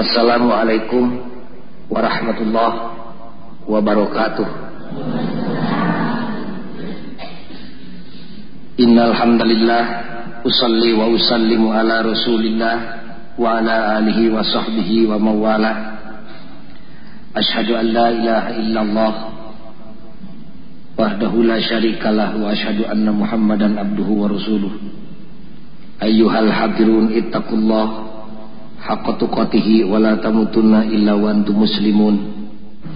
[0.00, 1.12] Assalamualaikum
[1.92, 2.78] warahmatullahi
[3.68, 4.48] wabarakatuh.
[8.80, 9.84] Innal hamdalillah
[10.40, 12.76] usalli wa usallimu ala Rasulillah
[13.36, 15.72] wa ala alihi wa sahbihi wa mawala.
[17.36, 19.12] Ashhadu an la ilaha illallah
[20.96, 24.72] wahdahu la syarikalah wa ashhadu anna Muhammadan abduhu wa rasuluh.
[26.00, 28.09] Ayyuhal hadirun ittaqullah
[28.80, 32.16] haqqa tuqatihi wa la tamutunna illa wa antum muslimun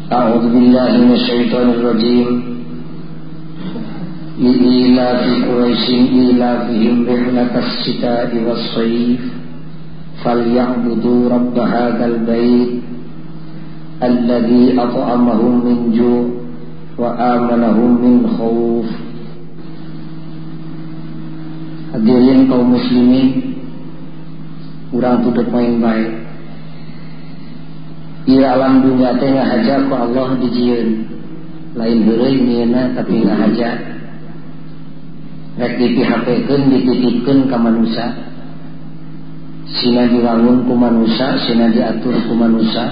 [0.08, 2.28] a'udzu billahi minasyaitonir rajim
[4.40, 6.04] li'ilafi quraisyin
[6.34, 9.20] ilafihim rihlatas shita'i was-sayf
[10.24, 12.80] falyabudu rabb hadzal bait
[14.00, 16.26] alladhi at'amahum min ju'
[16.98, 18.88] wa amanahum min khauf
[21.94, 23.53] Hadirin kaum muslimin
[24.94, 26.22] kurang tutup poin baik.
[28.30, 30.88] Ia alam dunia teh ngahaja ku Allah dijieun
[31.74, 33.70] lain heureuy nyeuna tapi ngahaja
[35.58, 38.06] rek dipihakeun dititipkeun ka manusia.
[39.74, 42.86] Sina diwangun ku manusia sina diatur ku manusia.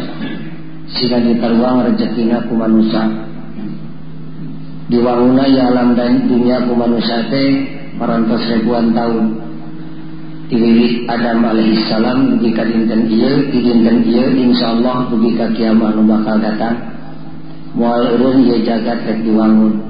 [0.91, 3.07] Sina ditaruang rezekina ku manusia.
[4.91, 7.49] Diwanguna ya alam dan dunia ku manusia teh
[7.97, 9.52] parantos ribuan tahun.
[10.53, 16.05] Tiwiwit Adam alaihissalam Bugi ka dinten iya Di dinten iya insyaallah Bugi ka kiamat nu
[16.05, 16.77] bakal datang
[17.73, 19.81] Mual urun ia jagat rek diwangun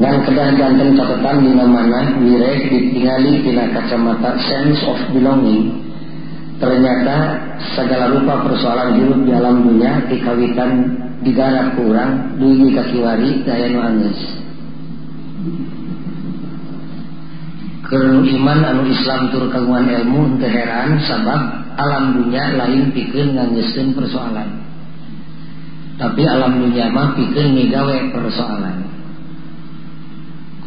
[0.00, 5.74] Ngan kedah jantan catatan di mana Wirek ditingali tina kacamata sense of belonging.
[6.62, 7.16] Ternyata
[7.74, 10.70] segala rupa persoalan hidup di alam dunia Dikawitan
[11.26, 13.82] digarap kurang Dugi kakiwari daya nu
[17.88, 24.60] Kernu iman anu Islam tur kagungan ilmu heran sabab alam dunia lain pikir ngangeskeun persoalan.
[25.96, 28.84] Tapi alam dunia mah pikir migawe persoalan.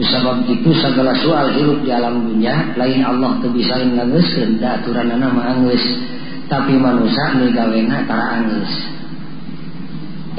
[0.02, 5.30] Kusabab itu segala soal hidup di alam dunia lain Allah teu bisa ngangeskeun da aturanana
[5.30, 5.86] mah anggeus.
[6.50, 8.74] Tapi manusia migawena tara anggeus.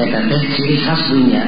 [0.02, 1.46] Eta teh ciri khas dunia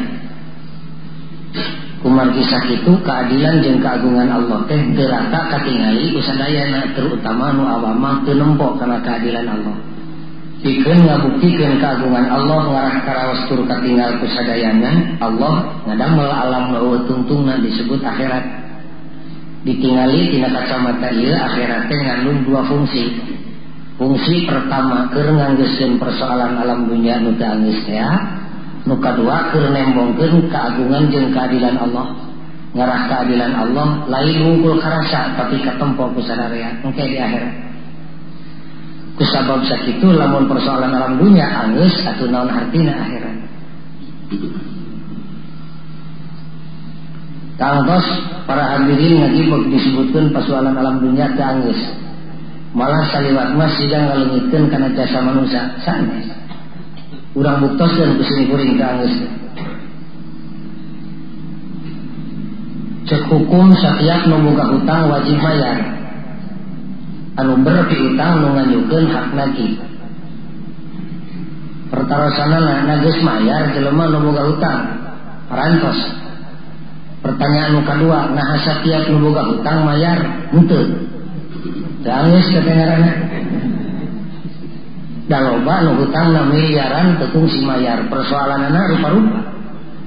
[2.05, 4.61] kumar kisah itu keadilan dan keagungan Allah.
[4.69, 9.77] Teh derata katingali usadayana terutama nu awama teu nempok karena keadilan Allah.
[10.61, 18.05] Pikeun ngabuktikan keagungan Allah ngarah karawas tur katinggal kusadayana Allah ngadamel alam nu tungtungna disebut
[18.05, 18.45] akhirat.
[19.65, 23.17] Ditingali tina kacamata ieu akhirat teh ngandung dua fungsi.
[23.97, 28.44] Fungsi pertama keur nganggeuskeun persoalan alam dunia nu teu ya
[28.85, 32.07] nuka dua keur nembongkeun keagungan jeung keadilan Allah.
[32.75, 37.55] Ngarah keadilan Allah lain unggul karasa tapi katempo ku sadarea engke di akhirat.
[39.15, 43.37] Kusabab sakitu lamun persoalan alam dunia angus atau naon artina akhirat.
[47.55, 48.07] Tangtos
[48.51, 51.47] para hadirin ngagibok disebutkan persoalan alam dunia ke
[52.75, 56.27] malah saliwat mas sidang ngalengitkeun karena jasa manusia sanes
[57.35, 59.15] urang buktos dan kuring angis
[63.05, 65.77] cek hukum setiap membuka hutang wajib bayar.
[67.35, 69.75] Anu berpi utang nu nganyukeun hak nagih.
[71.93, 74.81] Pertarosana nages mayar jelema boga hutang
[75.51, 75.99] parantos.
[77.21, 80.19] Pertanyaan nu kedua nah setiap boga hutang mayar
[80.55, 80.83] henteu
[82.05, 82.49] teu anggeus
[85.25, 88.05] daloba nu hutang na miliaran tetung si mayar.
[88.13, 89.41] Persoalan anak rupa-rupa.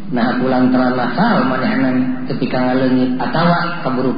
[0.07, 4.15] Nah pulang terang nakal manehanan ketika ngalengit atawa kaburu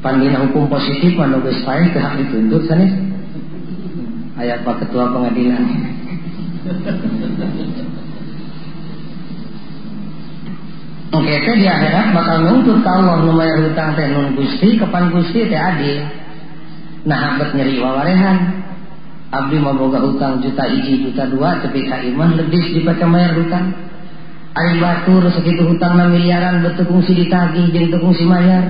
[0.00, 2.90] pandina hukum positif manubes pae ke hak dituntut sanis.
[4.40, 5.62] Ayat pak ketua pengadilan.
[11.10, 15.44] Oke, teh di akhirat bakal nuntut ka Allah nu hutang teh nun Gusti kepan Gusti
[15.50, 16.06] teh adil.
[17.04, 18.59] Nah, abet nyeri wawarehan
[19.30, 23.70] Abdi boga hutang juta iji juta dua tapi iman lebih dibaca mayar hutang.
[24.50, 28.66] Ari batur segitu hutang na miliaran betul si ditagih jadi tukung si mayar.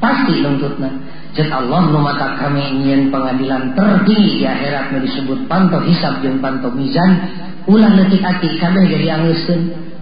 [0.00, 0.90] Pasti nuntutna
[1.32, 6.40] Jat Allah nu mata kami ingin pengadilan tertinggi di akhirat yang disebut panto hisab dan
[6.40, 7.28] panto mizan.
[7.68, 9.92] Ulah letik hati kabeh jadi anguskeun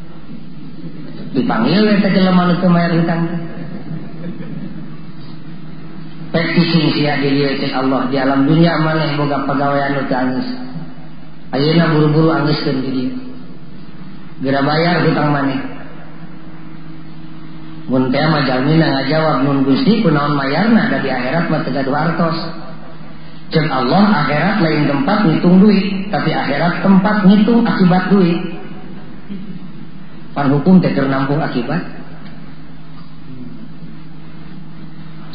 [1.31, 3.50] dipanggil eta jelema nu mayar hutang
[6.31, 10.49] Petising sia cek Allah di alam dunia mana boga pegawaian nu angis.
[11.50, 13.11] Ayeuna buru-buru angiskeun di dieu.
[14.38, 15.59] Geura bayar hutang maneh.
[17.91, 21.99] Mun teh mah jalmina ngajawab nun Gusti kunaon mayarna da di akhirat mah teu gaduh
[21.99, 22.38] artos.
[23.50, 28.38] Cek Allah akhirat lain tempat ngitung duit, tapi akhirat tempat ngitung akibat duit.
[30.31, 32.00] Pan hukum teker nampung akibat.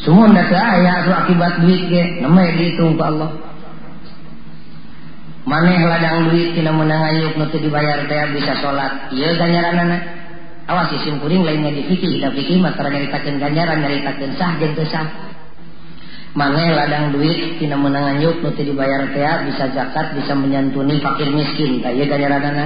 [0.05, 3.41] Semua ndak ayah su akibat duit ge, namanya dihitung ke Allah.
[5.49, 9.09] Maneh ladang duit tina menang ayuk nu dibayar teh bisa salat.
[9.17, 9.97] Ieu ganjaranana.
[10.65, 15.05] Awas isim kuring lainnya di fikih, da fikih mah tara ganjaran nyaritakeun sah jeung sah.
[16.37, 21.81] Maneh ladang duit tina menangan yuk nuti dibayar teh bisa zakat bisa menyantuni fakir miskin.
[21.81, 22.65] Tak iya ganjaranana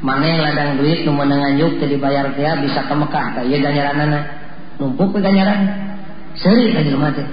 [0.00, 3.26] maneh ladang duit nu menangan yuk teu dibayar teh bisa ke Mekah.
[3.36, 4.20] Tak iya ganjaranana
[4.80, 5.89] numpuk ke ganjaran
[6.38, 7.26] seri jelema teh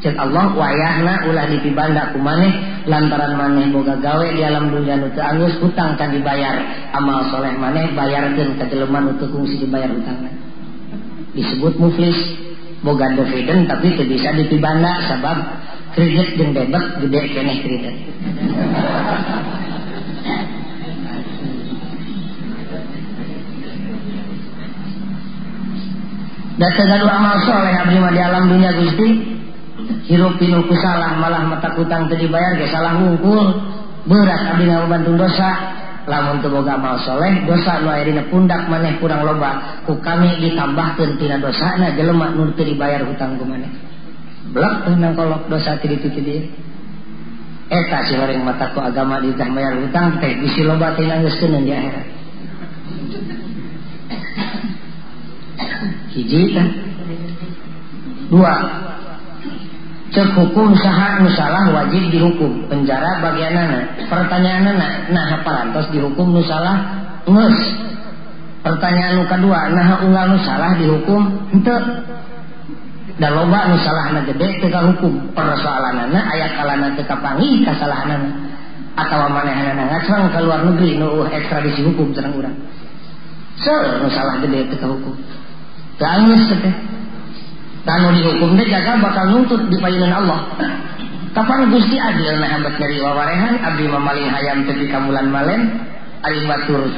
[0.00, 5.12] cek Allah wayahna ulah dipibanda ku maneh lantaran maneh boga gawe di alam dunia nu
[5.12, 6.88] teu angus hutang kan dibayar.
[6.96, 10.32] Amal soleh maneh bayarkeun ka jelema nu teu kungsi dibayar hutangna
[11.34, 12.18] disebut muflis
[12.82, 15.36] boga dividen tapi itu bisa dipibanda sebab
[15.94, 17.96] kredit jeung debet gede keneh kredit
[26.60, 29.08] dan segala amal soleh abdi di alam dunia Gusti
[30.12, 33.64] hirup pinuh salah malah mata kutang teu dibayar ge salah ngungkul
[34.04, 35.80] berat abdi ngabantu dosa.
[36.04, 39.80] Lamun teu boga amal soleh dosa nu aya pundak maneh kurang loba.
[39.88, 43.72] Ku kami ditambahkeun tina dosana jelema nu teu dibayar hutang ku maneh.
[44.52, 46.44] Teh nang kolok dosa ti ditu ti dieu
[47.70, 51.70] eta si horeng mata ku agama di bayar hutang teh bisi loba teh nanggeuskeun di
[51.70, 52.06] akhirat
[56.12, 56.56] hiji
[58.30, 58.54] dua.
[60.10, 62.66] Cek hukum saha nusalah wajib dihukum.
[62.66, 67.58] Penjara bagian anak pertanyaan anak nah parantos dihukum nusalah nges
[68.66, 71.30] pertanyaan nu kedua nah unggal nusalah dihukum?
[71.54, 71.76] Ente
[73.22, 75.30] dan loba nusalah na gede teka hukum.
[75.30, 78.34] Persoalan anak ayat kalana teka pangi kesalahan anak
[78.98, 79.54] atau mana?
[79.54, 82.58] Anak ngacang ke luar negeri nu ekstradisi hukum senang urang.
[83.62, 85.14] Ser nusalah gede teka hukum
[86.00, 86.74] Tangis teh
[87.84, 90.40] Tanu dihukum deh jaga bakal nuntut di payunan Allah.
[91.32, 95.80] Kapan Gusti adil na abad dari wawarehan abdi mamaling hayam tepi kamulan malen
[96.26, 96.90] ari batur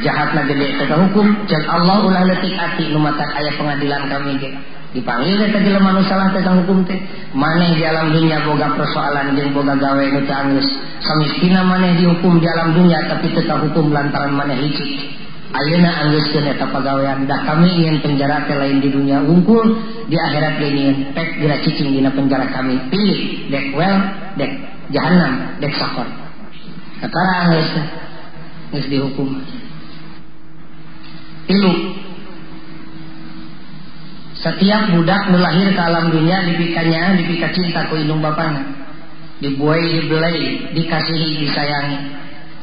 [0.00, 4.50] jahatna gede teka hukum jak Allah ulah letik ati numatak ayat pengadilan kami ge
[4.96, 6.96] dipanggil teh tadi lemah salah tentang hukum teh
[7.36, 10.68] maneh di alam dunia boga persoalan jeung boga gawe nu teu anggeus
[11.04, 15.12] samistina maneh dihukum di alam dunia tapi tetap hukum lantaran maneh licik
[15.56, 17.40] Ayeuna anggeuskeun eta pagawean dah.
[17.48, 22.12] Kami ingin penjara teh lain di dunia unggul di akhirat ingin pek geura cicing dina
[22.12, 22.76] penjara kami.
[22.92, 23.96] Pilih dek well
[24.36, 24.52] dek
[24.92, 26.04] jahanam dek sakor.
[27.00, 27.70] Kakara anggeus
[28.76, 29.40] geus dihukum.
[31.48, 31.72] Tilu
[34.36, 38.76] setiap budak nu lahir ke alam dunia dipikanya dipika cinta ku indung bapana
[39.40, 41.98] dibuai dibelai dikasihi disayangi.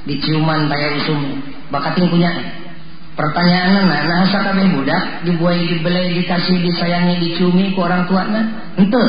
[0.04, 1.42] Diciuman daya usum.
[1.72, 2.30] Bakating punya
[3.14, 9.04] Pertanyaan nah, nah sakabeh budak dibuai dibelai dikasih disayangi dicumi ku orang tua nah ente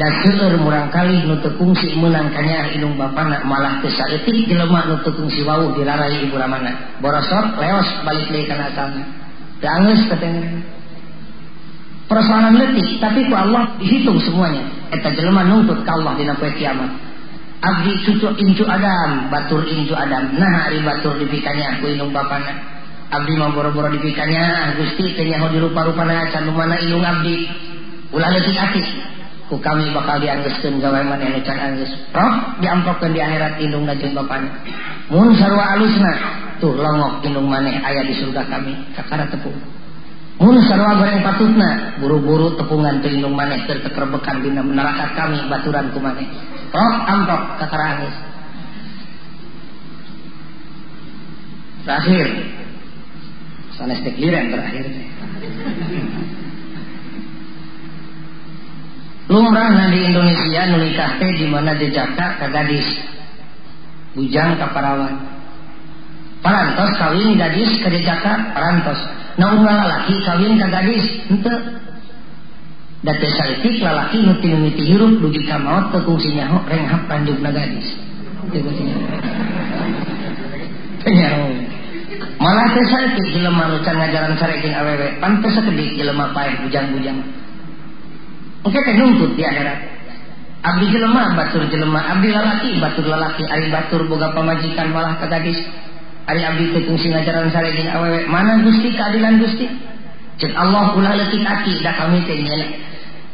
[0.00, 5.04] dan seueur murang kali nu teu kungsi meunang kanya indung bapana malah saeutik jelema nu
[5.04, 9.04] teu kungsi wau dilarai ibu ramana borosok leos balik deui kana asalna
[9.60, 10.64] teu angeus katanya.
[12.08, 14.64] Persoalan letik tapi ku Allah dihitung semuanya.
[14.96, 16.88] Eta jelema nuntut ka Allah dina poe kiamat.
[17.60, 20.32] Abdi cucu incu Adam batur incu Adam.
[20.40, 22.79] Nah ari batur dipikanya ku indung bapana
[23.10, 27.46] abdi mau boro-boro dipikanya Gusti tanya mau dirupa-rupana can mana ilung abdi
[28.14, 28.82] ulah leutik ati
[29.50, 34.14] ku kami bakal dianggeuskeun gawe mana anu can anggeus roh diampokkeun di akhirat indungna jeung
[34.14, 34.50] bapana
[35.10, 36.12] mun sarua alusna.
[36.60, 38.72] Tuh longok indung maneh aya di surga kami.
[38.92, 39.56] Kakara tepung.
[40.40, 41.96] Mun sarua goreng patutna.
[41.98, 46.28] Buru-buru tepungan teu indung maneh keur tekerbekan dina neraka kami baturan ku maneh.
[46.70, 48.16] Roh ampok kakara anggeus
[51.80, 52.28] terakhir
[53.80, 54.84] sanes tekliren terakhir.
[59.32, 62.84] Lumrah di Indonesia nulikah teh di mana di Jakarta ke gadis.
[64.12, 65.16] Bujang ke parawan.
[66.44, 68.52] Parantos kawin gadis ke Jakarta?
[68.52, 69.00] Parantos.
[69.40, 71.06] Nah unggal laki kawin ke gadis.
[71.32, 71.54] Ente.
[73.00, 77.96] Date salitik lalaki nuti nuti hirup dugi ka maot teu kungsi nyaho renghap na gadis.
[78.52, 78.92] Teu kungsi
[81.16, 81.79] nyaho
[82.40, 87.20] malah teh sakit jelema nu can ngajaran sareking awewe pan teh sakedik jelema paeh bujang-bujang.
[88.64, 89.78] Oke teh nuntut di akhirat.
[90.64, 93.44] Abdi jelema batur jelema abdi lalaki batur lalaki.
[93.44, 95.60] Ari batur boga pamajikan malah ka gadis
[96.24, 99.68] ari abdi teh fungsi ngajaran sareking awewe mana Gusti keadilan Gusti?
[100.40, 102.40] Cek Allah ulah leutik aki da kami teh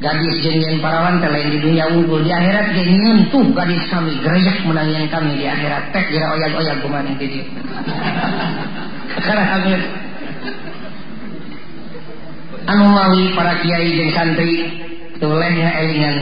[0.03, 2.27] gadis jenyen parawan lain di dunia unggul.
[2.27, 5.95] Di akhirat dia nyentuh gadis kami gereyak menangin kami di akhirat.
[5.95, 7.47] Teh kira oyag-oyag ke mana di dia
[9.15, 9.83] karena hamil
[12.67, 14.53] anu mawi para kiai dan santri
[15.23, 16.19] tulehnya elingan.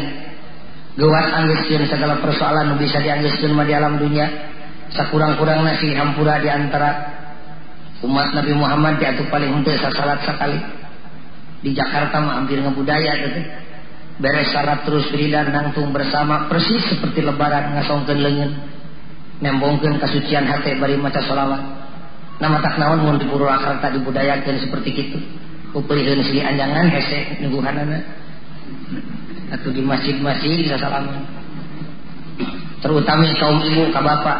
[0.94, 4.30] Gewat anggeskeun segala persoalan bisa dianggeskeun mah di alam dunia.
[4.94, 7.10] Sakurang-kurang nasi hampura di antara
[8.06, 10.60] umat Nabi Muhammad di atuh paling henteu sasalat sekali
[11.66, 13.40] di Jakarta mah hampir ngebudaya gitu
[14.22, 18.52] beres syarat terus dan nangtung bersama persis seperti lebaran ngasongkeun leungeun.
[19.42, 21.73] Nembongkeun kasucian hati bari maca sholawat
[22.42, 25.18] nama tak naon mun di Purwakarta dibudayakeun seperti kitu.
[25.74, 27.98] Upeureun sili anjangan hese nungguhanana
[29.50, 31.10] atau di masjid-masjid salam.
[32.78, 34.38] Terutama kaum ibu ka bapak.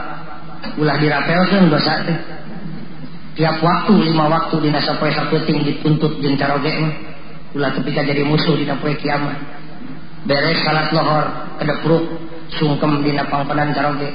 [0.79, 2.19] Ulah dirapelkeun dosa teh.
[3.35, 6.95] Tiap waktu lima waktu di nasa poe sapeting dituntut jeung caroge mah.
[7.55, 9.39] Ulah ketika jadi musuh di poe kiamat.
[10.25, 11.27] Beres salat lohor
[11.61, 12.05] kedepruk
[12.59, 14.09] sungkem di pangpenan caroge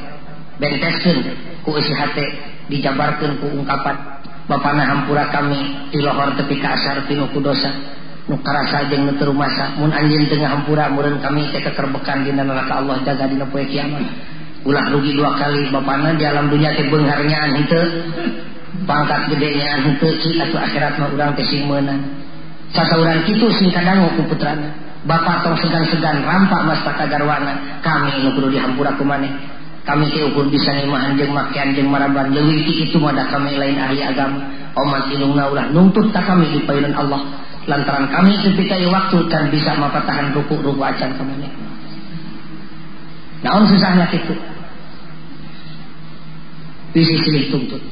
[0.59, 1.19] benteskeun
[1.63, 2.25] ku isi hate
[2.69, 7.69] dijabarkan ku ungkapan Bapakna Hampura kami di lohor tepi ka asar pinuku dosa.
[8.25, 12.97] Nukarasa jeung nu masa mun anjeun teu hampura mureun kami teh keterbekan dina neraka Allah
[13.05, 14.01] jaga dina poe kiamat.
[14.65, 17.85] Ulah rugi dua kali bapana di alam dunia teh beungarnyaan henteu
[18.89, 22.01] pangkat gedenya henteu ci atuh akhirat mah urang teh sing meunang
[22.73, 24.73] sasauran kitu sing kadangu ku putrana.
[25.05, 29.29] Bapak tong segan-segan rampak mas takagarwana kami nu kudu dihampura ku maneh.
[29.89, 34.05] Kami ukur bisa ngimahan jeung makian jeung maraban leuwih ti kitu mah kami lain ahli
[34.05, 34.45] agama.
[34.77, 37.25] Omat ilungna ulah nuntut ta kami di payunan Allah.
[37.65, 41.49] Lantaran kami ketika waktu kan bisa mapatahan ruku-ruku acan ka maneh
[43.43, 44.35] naon susahnya kitu
[46.91, 47.83] bisi silih tuntut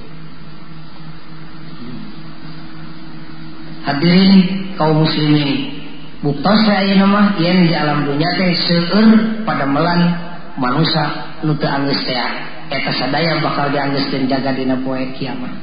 [3.88, 4.32] hadirin
[4.76, 5.72] kaum muslimin
[6.20, 9.08] buktos saya nama yang di alam dunia teh seueur
[9.48, 10.20] pada melan
[10.60, 12.26] manusia nutu anggeus teh
[12.68, 15.54] eta sadaya bakal dianggeuskeun jaga dina poe kiamat.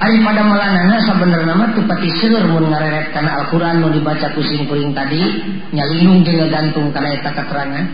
[0.00, 4.96] Ari pada melanana sebenarnya mah teu pati seueur mun ngareret kana Al-Qur'an nu dibaca kuring
[4.96, 5.20] tadi
[5.76, 7.84] nyalindung jeung gantung kana eta keterangan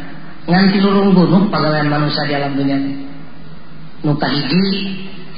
[0.46, 2.78] ngan tilurung gunung pagawean manusia di alam dunia
[4.06, 4.62] nu kahiji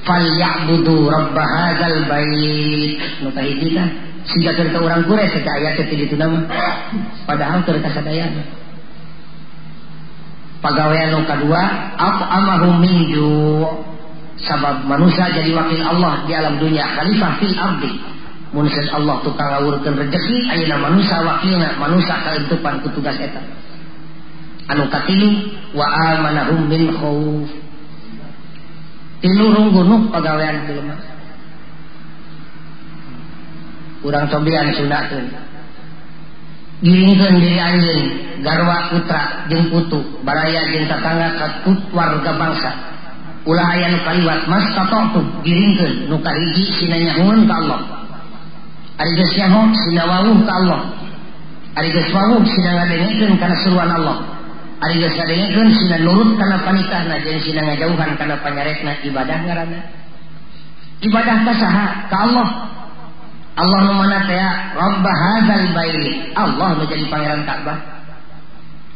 [0.04, 3.00] falyabudu rabb hadzal bait.
[3.24, 3.88] Nu kahiji kan
[4.28, 4.68] siga keur
[5.08, 6.44] kure seka aya teh di nama
[7.24, 8.57] padahal keur kasadayana
[10.58, 13.30] pagawean nu kadua apa amahum minju
[14.42, 17.92] sabab manusia jadi wakil Allah di alam dunia khalifah fil ardi.
[18.48, 23.44] Mun Allah tukang ngawurkeun rezeki ayeuna manusia wakilna manusia kaentupan ku tugas eta
[24.72, 27.48] anu katilu wa amanahum min khauf
[29.20, 30.96] tilurung gunung pegawaian jelema
[34.00, 35.26] kurang cobian sunatkeun
[36.82, 38.04] giringkeun diri anjeun
[38.42, 40.00] garwa putra jeung putu.
[40.22, 42.70] Baraya jeung tetangga katut warga bangsa.
[43.48, 43.98] Ulah aya nu
[44.46, 46.10] mas tatotu giringkeun.
[46.12, 47.80] Nu kahiji sina nyahoon ka Allah?
[48.98, 50.80] Ari geus nyaho sina wawuh ka Allah?
[51.78, 54.18] Ari geus wawuh sina ngadengekeun kana seruan Allah.
[54.82, 59.80] Ari geus ngadengekeun sina nurut kana panitahna jeung sina ngajauhan kana panyarekna ibadah ngaranna.
[60.98, 61.86] Ibadah ka saha?
[62.10, 62.48] Ka Allah.
[63.58, 64.38] Allah nu mana teh
[64.78, 66.30] Rabb hadzal bait.
[66.38, 67.78] Allah nu jadi pangeran Ka'bah.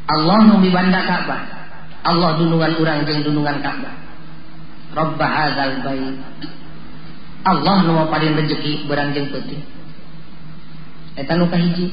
[0.07, 1.41] Allah nu bibanda Ka'bah.
[2.07, 3.95] Allah dunungan urang jeung dunungan Ka'bah.
[4.95, 6.15] Rabb hadzal bait.
[7.43, 9.67] Allah nu paling rezeki berang jeung peuting.
[11.19, 11.91] Eta nu kahiji.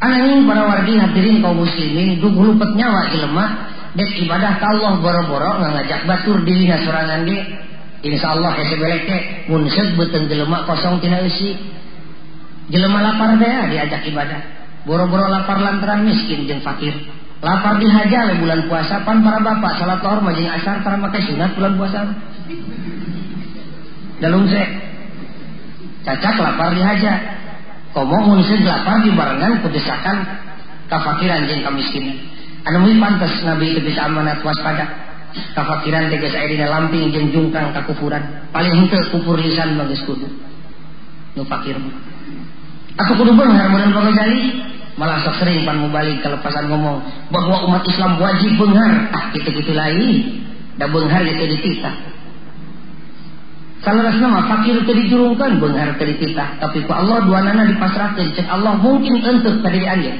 [0.00, 5.60] Ananging para wargi hadirin kaum muslimin dug lupet nyawa jelema dek ibadah ka Allah boro-boro
[5.60, 7.38] ngajak batur dirinya sorangan ge
[8.04, 11.56] insyaallah hese belek teh mun seud beuteung jelema kosong tina eusi
[12.68, 14.40] jelema lapar teh diajak ibadah.
[14.84, 16.92] Boro-boro lapar lantaran miskin jeung fakir.
[17.40, 21.72] Lapar dihaja bulan puasa pan para bapak salat lohor jeung asar para make sunat bulan
[21.80, 22.00] puasa.
[24.20, 24.62] Dalung se
[26.04, 27.12] cacak lapar dihaja
[27.96, 30.16] komo mun lapar dibarengan kedesakan
[30.92, 32.34] kafakiran jeung kamiskinan
[32.64, 35.03] anu pantas nabi bisa amanat waspada
[35.54, 38.22] kafakiran aya dina lamping jeung jungkang kakufuran
[38.54, 40.26] paling henteu kufur lisan mah geus kudu
[41.34, 41.74] nu fakir.
[42.94, 44.62] Aku kudu beunghar mun Ghazali
[44.94, 47.02] malah sok sering pan mubalik kelepasan ngomong
[47.34, 50.10] bahwa umat Islam wajib beunghar ah kitu-kitu lain
[50.78, 52.14] da beunghar itu dititah.
[53.84, 58.32] Salah nama fakir itu dijurungkan benghar tadi kita, tapi ku Allah dua nana dipasrahkan.
[58.32, 60.16] Cek Allah mungkin untuk tadi anja.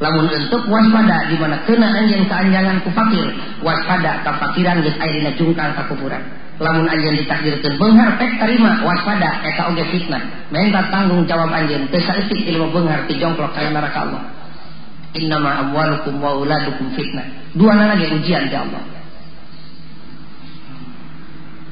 [0.00, 5.76] Lamun untuk waspada di mana kena anjing keanjangan ku fakir, waspada kefakiran aya dina jungkal
[5.76, 6.24] kakufuran.
[6.60, 10.48] lamun anjeun ditakdirkeun beunghar pek tarima waspada eta oge fitnah.
[10.52, 14.22] Minta tanggung jawab anjeun teu saeutik ilmu beunghar ti jongklok ka neraka Allah.
[15.16, 17.52] Innama amwalukum wa auladukum fitnah.
[17.56, 18.84] Dua lagi ujian di Allah.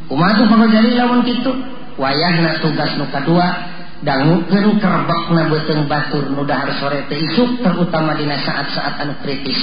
[0.09, 1.53] Umatu pagajari lamun kitu
[2.01, 8.39] wayahna tugas nu kadua dangukeun kerbakna beuteung batur nu dahar sore teh isuk terutama dina
[8.39, 9.59] saat-saat anu kritis.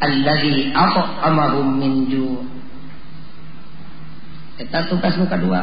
[0.00, 2.40] Alladzi at'amahum min ju'
[4.56, 5.60] eta tugas nu kadua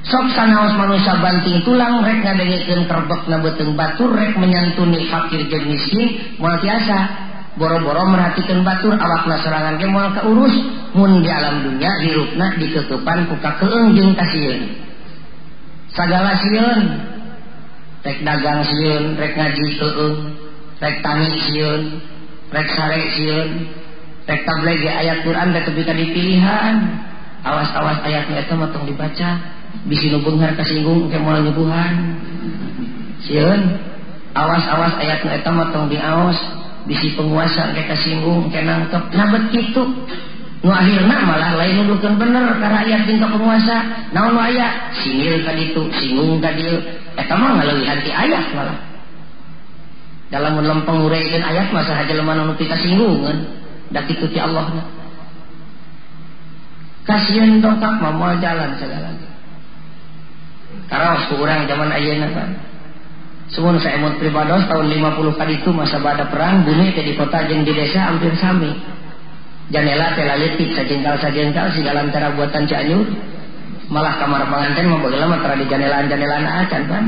[0.00, 6.38] sok sanaos manusia banting tulang rek ngadengikeun kerbakna beuteung batur rek menyantuni fakir jeung miskin.
[6.40, 6.60] Moal
[7.60, 10.54] boro-boro merhatikan batur awakna serangan ge moal kaurus
[10.94, 14.89] mun di alam dunia hirupna dikekepan ku kakeung jeung kasieun
[15.94, 16.84] sagala siun.
[18.00, 20.16] Rek dagang siun rek ngaji keung
[20.80, 21.82] rek tani siun
[22.48, 23.50] rek sare siun.
[24.24, 26.74] Rek ayat Quran dan ketika dipilihan
[27.42, 29.30] awas-awas ayatnya itu matong dibaca.
[29.86, 32.18] Bisi nu beunghar kasinggung ke moal nyubuhan.
[33.26, 33.60] Siun.
[34.34, 36.38] Awas-awas ayatnya itu matong diaos.
[36.86, 39.12] Bisi penguasa ke kasinggung ke nangkep.
[39.12, 39.82] Nah begitu
[40.60, 43.76] nu akhirna malah lain nuduhkeun bener karena ayat tingkat penguasa.
[44.12, 46.68] Naon nu aya singil tadi itu singgung tadi
[47.16, 48.78] eta mah ngaleuwihan ti ayat malah.
[50.30, 54.70] Dalam lempeng uraikeun ayat masa haja lemah nu pika singgungan da kitu ti Allah
[57.02, 59.10] kasihan dongkak mah jalan segala
[60.86, 62.50] Karena ku urang zaman ayeuna kan
[63.50, 67.66] Sumun saya mau pribados tahun 50 kali itu masa pada perang bumi di kota jeung
[67.66, 68.70] di desa hampir sami
[69.70, 73.06] janela tela letik sajengkal sajengkal segala antara buatan Cianjur
[73.90, 77.04] malah kamar pengantin mau bagaimana tera di janelaan janelaan acan kan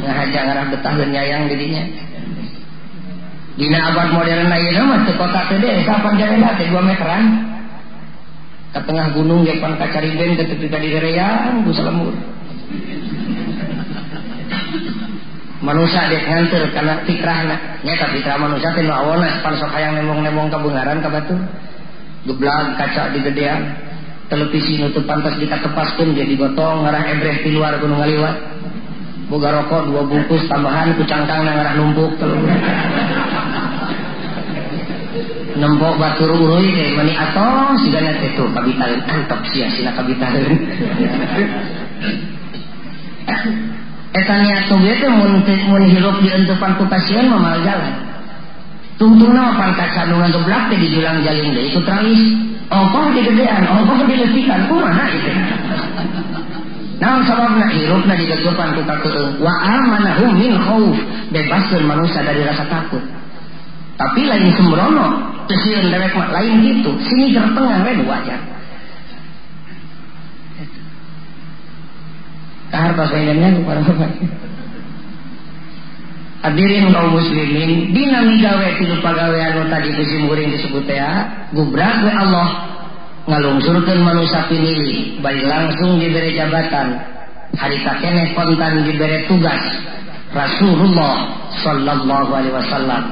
[0.00, 1.84] ngahaja ngarah betah nyayang didinya
[3.60, 7.24] dina abad modern ayeuna mah teu kota teh desa pan janela teh 2 meteran.
[8.70, 12.14] Ke tengah gunung ge pan kacariben ke tepi ka direreang ku salemur
[15.60, 20.48] manusia dia nganter karena fikrahna nyata fikrah manusia teh nu awalna pan sok hayang nemong-nemong
[20.48, 21.36] kabungaran ka batu
[22.28, 23.60] geblag kaca di gedean
[24.30, 28.36] televisi nutup pantas dikatepaskan jadi gotong ngarah ebreh di luar gunung ngaliwat
[29.30, 32.42] boga rokok dua bungkus tambahan kucangkang ngarah numpuk telur.
[35.50, 40.56] Nempok batur urui kayak mani atau sigana itu kabitalin antop sia sila kabitalin
[44.10, 48.09] etanya tuh itu mun hirup di entupan ku pasien memal jalan
[49.00, 52.20] Tungtungna pan kaca nu ngeblak teh di julang jaling deh itu trangis.
[52.68, 55.32] Ongkoh di gedean, ongkoh di letikan, kumaha itu.
[57.00, 61.00] Naon sababna hirupna digegepan ku kakeung wa amanahum min khauf
[61.32, 63.00] bebaskeun manusia dari rasa takut.
[63.96, 66.92] Tapi lain sembrono, tesieun dewek mah lain gitu.
[67.00, 68.40] Sini tertengah we wajar.
[72.68, 74.12] Kahar pas ku para bapak.
[76.40, 82.48] Hadirin kaum muslimin dina migawe tilu pagawean tadi besi muring disebut ya gubrak we Allah
[83.28, 86.96] ngalungsurkeun manusia pinili bari langsung diberi jabatan
[87.60, 89.60] hari keneh kontan diberi tugas
[90.30, 93.02] Rasulullah sallallahu alaihi wasallam.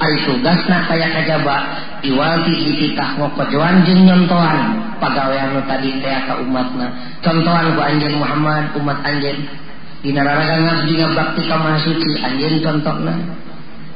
[0.00, 1.56] Ari tugasna kaya kajaba
[2.02, 6.88] iwalti dititah ngokojoan jeung nyontohan pagawean tadi teh ka umatna.
[7.20, 7.80] Contohan ku
[8.18, 9.44] Muhammad umat anjeun
[10.04, 13.16] Dina raragan ngabdi ngabakti ka maha suci anjeun contohna.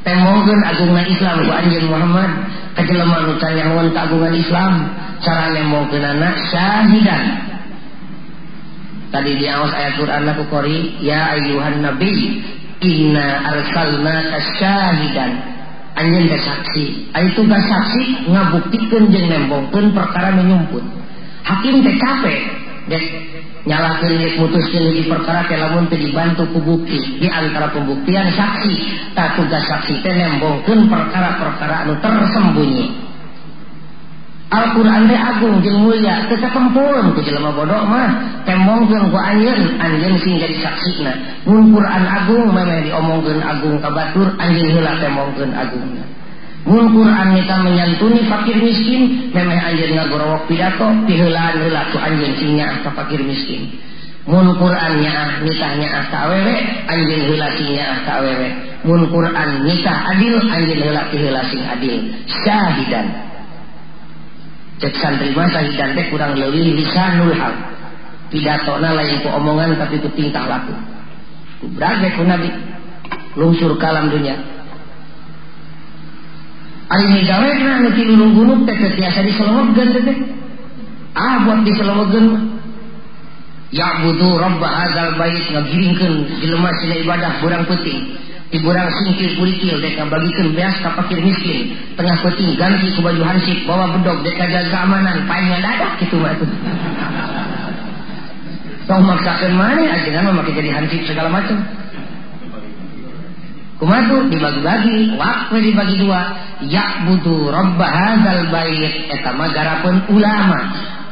[0.08, 4.88] Temongkeun agungna Islam ku anjeun Muhammad kajelema nu canyahoan kagungan Islam
[5.20, 7.24] cara nemongkeun anak syahidan.
[9.12, 12.40] Tadi di awas ayat Quran aku kori ya ayuhan nabi
[12.80, 15.32] inna arsalna syahidan
[15.92, 16.84] anjeun teh saksi.
[17.12, 20.88] Ari tugas saksi ngabuktikeun jeung nembongkeun perkara menyumput.
[21.44, 22.38] Hakim teh capek
[23.66, 27.18] nyalakan putuskan di perkara lamun teu dibantu ku bukti.
[27.18, 28.74] Di antara pembuktian saksi
[29.16, 33.08] tak tugas saksi teh nembongkeun perkara-perkara anu tersembunyi.
[34.48, 38.42] Al-Quran agung jeung mulia teu ketempun ku bodoh mah.
[38.46, 41.12] Tembongkeun ku anjeun anjeun sing jadi saksina.
[41.48, 46.17] Mun Quran agung memang diomongkeun agung ka batur anjeun heula agungna
[46.66, 52.82] Mun Quran kita menyantuni fakir miskin, memang anjir ngagorowok pidato, pihelaan heula tu anjir sinya
[52.82, 53.78] ka fakir miskin.
[54.26, 56.54] Mun Quran nyaah nikah nyaah awewe,
[56.90, 58.48] anjir heula sinya ka awewe.
[58.82, 61.96] Mun Quran nikah adil, anjir heula piheula sing adil.
[62.26, 63.06] Syahidan.
[64.82, 67.54] Cek santri mah syahidan teh kurang lebih lisanul hal.
[68.28, 70.74] Pidatona lain ku omongan tapi ku tingkah laku.
[71.62, 72.50] Ku berage ku Nabi.
[73.38, 74.57] Lungsur kalam dunia
[76.88, 80.18] Ari migawe na nu ti ulung gunung teh tiasa diselomotkeun teh.
[81.18, 82.27] ah buat diselawakeun
[83.74, 88.16] ya butuh rabbah hadzal bait ngagiringkeun jelema sina ibadah burang penting
[88.48, 91.77] di burang singkir kurikil dek bagikan beas ka fakir miskin.
[92.01, 95.29] Tengah penting ganti ku baju hansip bawa bedog dek jaga keamanan.
[95.29, 96.48] Paling dadak gitu mah tuh
[98.88, 99.85] Kau maksakan mana?
[99.85, 101.61] Aja kan memakai jadi hansip segala macam
[103.78, 106.34] Kumatu dibagi-bagi, waktu dibagi dua.
[106.66, 110.58] Ya butuh robba hadzal bait eta mah garapeun ulama.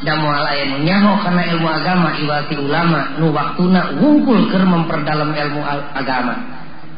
[0.03, 5.31] Da moal aya nu nyaho kana ilmu agama iwati ulama nu waktuna wungkul keur memperdalam
[5.31, 5.63] ilmu
[5.95, 6.35] agama.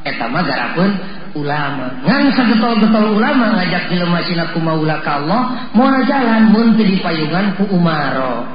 [0.08, 0.92] Eta mah garapeun
[1.36, 2.00] ulama.
[2.00, 7.68] Ngan sagetol-getol ulama ngajak jelema sina kumaula ka Allah, moal jalan mun teu dipayungan ku
[7.76, 8.48] umaro.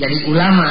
[0.00, 0.64] Jadi ulama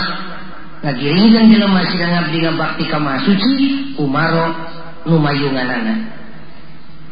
[0.81, 3.53] ngagiringkeun jelema sina ngabdi ngabakti ka suci
[4.01, 4.70] umaro
[5.05, 6.21] numayunganana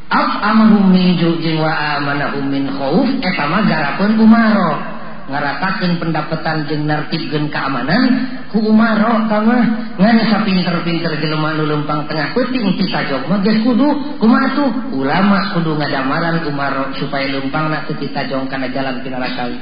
[0.10, 4.98] af amahum min jujin wa amanahum min khauf eta mah garapeun umaro.
[5.30, 9.62] Ngaratakeun pendapatan jeung nartibkeun keamanan ku umaro kama
[10.02, 15.54] ngan sapinter-pinter jelema nu lempang tengah peuting ti tajog mah geus kudu kumaha tuh ulama
[15.54, 19.62] kudu ngadamaran umaro supaya lempangna teu ditajong kana jalan pinarakawi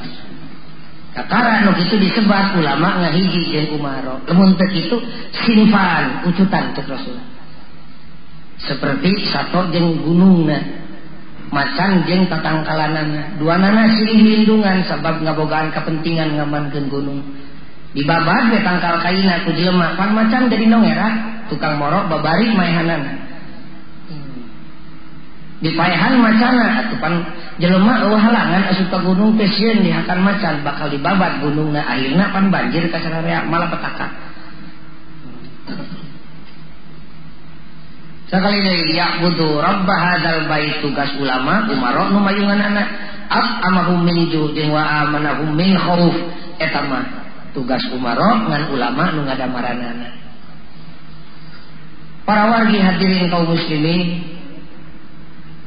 [1.12, 4.24] Kakara nu kitu disebat ulama ngahiji jeung umaro.
[4.24, 5.04] Lamun teu kitu
[5.44, 7.37] sinfan ucutan cek Rasul
[8.58, 10.50] seperti satu jeng gunung
[11.54, 17.22] macan jeng tatangkalanana dua nana silih lindungan sebab ngabogaan kepentingan ngamankan gunung.
[17.96, 21.08] Di babat ke tangkal kaina ku jelema pan macan jadi nongera
[21.48, 23.26] tukang morok babari maehanana.
[25.58, 27.14] Di paehan macana atuh pan
[27.58, 32.54] jelema eueuh halangan asup ka gunung teh sieun dihakan macan bakal dibabat gunungna akhirna pan
[32.54, 33.00] banjir ka
[33.50, 34.08] malah petaka
[38.28, 42.88] Sekali lagi ya butuh rabba hadzal bait tugas ulama umaro nu mayungan anak.
[43.32, 46.16] Ab amahum min judin wa amanahum min khauf
[46.60, 47.04] eta mah
[47.56, 50.08] tugas umaro ngan ulama nu ngadamaranana
[52.28, 54.36] Para wargi hadirin kaum muslimin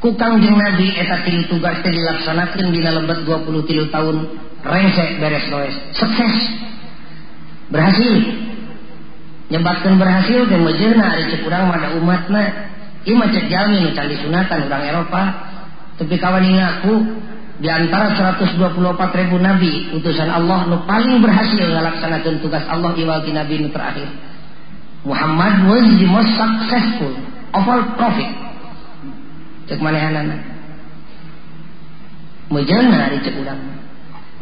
[0.05, 4.17] ku kangjeng Nabi eta tilu tugas teh dilaksanakeun dina lebet 23 tahun
[4.61, 6.37] rengsek beres loes sukses.
[7.73, 8.50] Berhasil
[9.51, 12.43] nyebatkan berhasil dan majerna hari cekurang mana umatna
[13.05, 15.23] ini macet jalmi candi sunatan orang Eropa.
[16.01, 16.95] Tapi kawan aku
[17.61, 18.57] di antara 124
[19.21, 24.09] ribu nabi utusan Allah nu paling berhasil melaksanakan tugas Allah iwalti nabi nu terakhir.
[25.05, 27.13] Muhammad was the most successful
[27.57, 28.31] of all prophet
[29.71, 30.35] cek manehanana
[32.51, 33.63] majerna hari cekurang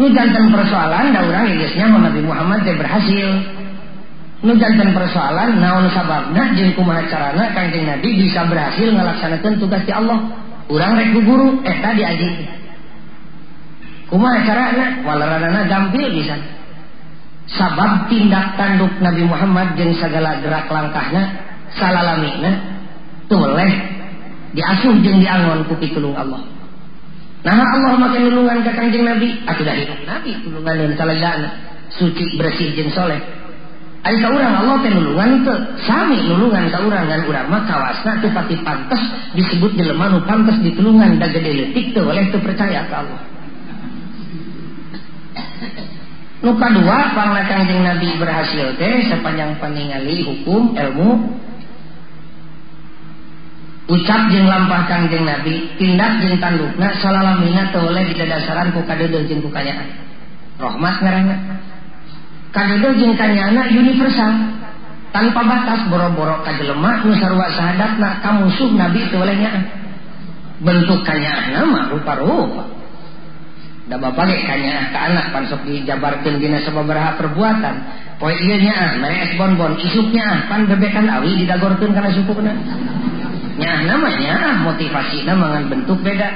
[0.01, 3.29] ini jantan persoalan da orang yang Nabi Muhammad dia berhasil
[4.38, 9.90] nu jantan persoalan naon sababna jeung kumaha carana Kanjeng Nabi bisa berhasil ngelaksanakan tugas di
[9.90, 10.46] Allah.
[10.68, 12.46] Urang rek guru eta diaji
[14.07, 15.03] kumaha carana?
[15.03, 16.38] Walaranana gampil bisa.
[17.48, 21.22] Sabab tindak tanduk Nabi Muhammad jeung segala gerak langkahna
[21.74, 22.53] salalamina
[23.27, 23.72] toleh
[24.55, 26.46] diasuh jeung diangon ku pitulung Allah.
[27.42, 29.42] Nah Allah makin nulungan ke Kanjeng Nabi.
[29.51, 29.74] Atuh dah
[30.07, 31.48] Nabi tulungan dan salajana
[31.90, 33.18] suci bersih jeung soleh
[34.09, 35.53] Ari ka Allah teh nulungan teu
[35.85, 39.05] sami nulungan ka urang ngan urang mah kawasna teu pati pantes
[39.37, 43.21] disebut jelema nu pantes ditulungan da gede leutik teu oleh teu percaya ka Allah.
[46.40, 51.37] Nu kadua pangna Kanjeng Nabi berhasil teh sepanjang paningali hukum ilmu
[53.92, 59.44] ucap jeung lampah Kanjeng Nabi tindak jeung tandukna salalamina teu oleh didadasaran ku kadeudeuh jeung
[59.44, 60.01] ku kayaan.
[60.57, 61.37] Rahmat ngaranna
[62.54, 64.32] kadedo jeung kanyana universal
[65.12, 69.24] tanpa batas boro-boro kajelema nu sarua sahadatna ka musuh nabi teu
[70.58, 72.64] bentuk kanyana mah rupa-rupa.
[73.88, 76.61] Da bapak ge kanya ka anak pan sok dijabarkeun dina
[77.16, 77.74] perbuatan.
[78.20, 82.52] Poe ieu nya ah mere es bonbon isuknya ah pan bebekan awi didagorkeun kana sukuna
[83.56, 86.28] nya namanya ah motivasina mangan bentuk beda.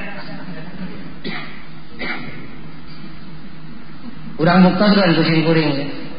[4.41, 5.71] Urang buktos kan kucing kuring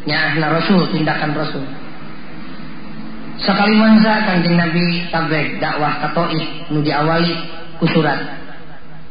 [0.06, 1.64] na Rasul tindakan Rasul.
[3.40, 7.34] Sekali mangsa kanjeng Nabi tabek dakwah ke Taif nu diawali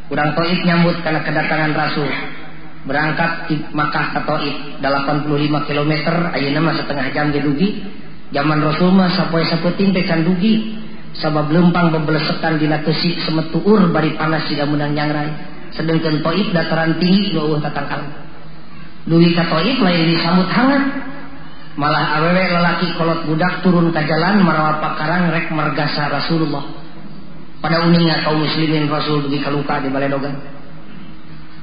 [0.08, 2.10] kurang Taif nyambut karena kedatangan Rasul.
[2.84, 5.94] Berangkat di Makkah ke Taif 85 km
[6.34, 7.84] ayeuna mah setengah jam gedugi
[8.32, 10.86] zaman Rasul mah sapoe saputing teh can dugi.
[11.14, 15.30] Sabab lempang bebelesekan dina kesi semetuur bari panas siga menang nyangrai.
[15.70, 18.23] Sedangkan Taif dataran tinggi nu tatangkal
[19.04, 20.84] Duwi katoib lain disambut hangat.
[21.74, 26.64] Malah awewe lelaki kolot budak turun ke jalan merawat pakarang rek mergasa Rasulullah.
[27.60, 30.36] Pada uningnya kaum muslimin Rasul dugi kaluka di Baledogan.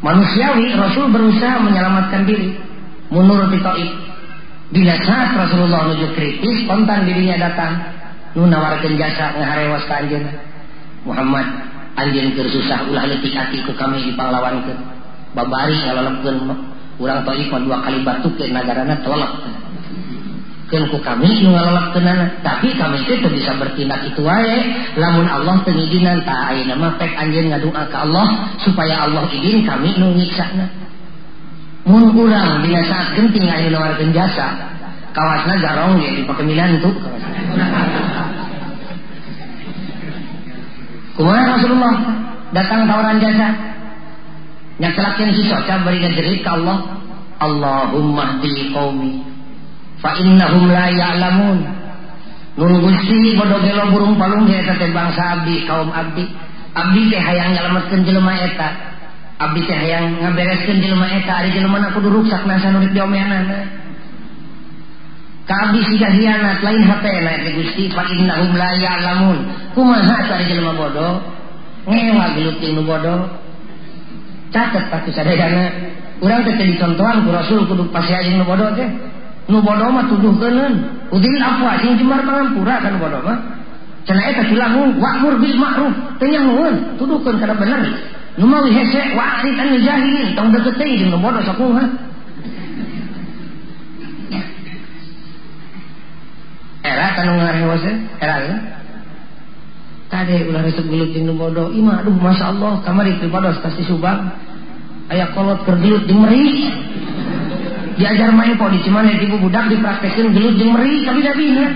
[0.01, 2.57] Manusiawi Rasul berusaha menyelamatkan diri.
[3.13, 3.91] Menurut Taif
[4.71, 7.75] bila saat Rasulullah menuju kritis kontan dirinya datang
[8.39, 10.31] nu nawarkan jasa ngaharewas ka anjeun
[11.03, 11.47] Muhammad
[11.99, 14.75] anjeun keur susah ulah leutik hati ku kami di ke
[15.35, 16.37] babari ngalolepkeun
[17.01, 19.33] urang Taif dua kali batu ke nagarana tolak.
[20.71, 24.71] Kan ku kami nu ngalolakkeunana tapi kami itu bisa bertindak itu wae.
[25.01, 29.67] Lamun Allah teu ngijinan ta ayeuna mah pek anjeun ngadua ka Allah supaya Allah izin
[29.67, 30.71] kami nu nyiksana.
[31.89, 34.71] Mun urang dina saat genting aya nawarkeun jasa
[35.11, 36.95] kawasna garong ya dipake tuh.
[41.19, 41.95] Kumaha Rasulullah
[42.55, 43.70] datang tawaran jasa
[44.81, 46.79] nyakelakin si soca bari ngajerit ka Allah?
[47.41, 49.13] Allahumma di qaumi
[50.01, 51.59] fa innahum la ya'lamun.
[52.57, 56.25] Nun gusti bodo gelo burung palung ge eta teh bangsa abdi kaum abdi
[56.77, 58.69] abdi teh hayang nyelametkeun jelema eta.
[59.41, 61.33] Abdi teh hayang ngabereskeun jelema eta.
[61.45, 63.81] Ari jelema na kudu ruksak nasa nurik diomeanana
[65.51, 67.85] abdi si hianat lain hati na gusti.
[67.91, 69.39] Fa innahum la ya'lamun.
[69.75, 71.19] Kumaha tadi jelema bodoh?
[71.91, 73.27] Ngewa gelutin nu bodoh.
[74.51, 75.65] Catet pasti sadayana
[76.21, 78.89] urang teh dicontohan ku rasul kudu pasiajeun nu bodoh teh.
[79.51, 80.75] Nu bodoh mah tuduh kenen
[81.11, 83.39] udin apa sing jemar pangampura kan bodoh mah.
[84.07, 85.95] Cenah eta tulangun wa'mur bil ma'ruf.
[86.19, 87.83] Teu nyangueun tuduhkeun kana bener.
[88.39, 92.11] Nu mah hese wa'rid an jahilin tong deket teh jeung nu bodoh sakumaha
[96.81, 97.85] era kanu ngarewas
[98.19, 98.57] era ya
[100.11, 104.35] tadi ulah resep gelut nu bodoh imah aduh masyaallah kamari pribados pasti subang.
[105.11, 106.47] Aya kolot kergelut di meri.
[107.99, 111.07] Diajar main kok di cuman ibu budak dipraktekin gelut jeung meri.
[111.07, 111.67] Tapi tapi ya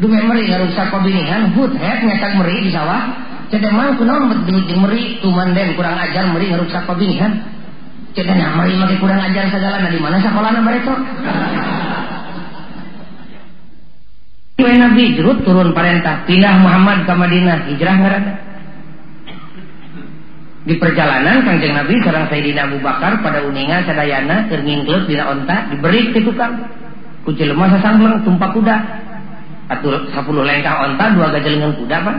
[0.00, 3.28] dume meri ngarusak pabinihan hut het ngetak meri di sawah.
[3.52, 5.20] Cedek mang kunaon bet gelut jeung meri?
[5.20, 7.52] Tuman kurang ajar meri ngarusak pabinihan
[8.12, 10.20] cedek nah meri make kurang ajar segala nah di mana
[10.60, 11.91] bareto Kue
[14.60, 18.34] Nabi jerut turun perintah pindah Muhammad ke Madinah hijrah ngaranna
[20.62, 26.14] di perjalanan kanjeng Nabi sarang Sayyidina Abu Bakar pada uninga sadayana terngingklut dina onta diberi
[26.14, 26.54] ke tukang.
[27.26, 28.76] Ku jelema sasambleng tumpak kuda.
[29.74, 32.16] Atur 10 lengkah onta dua gajelengan kuda pak.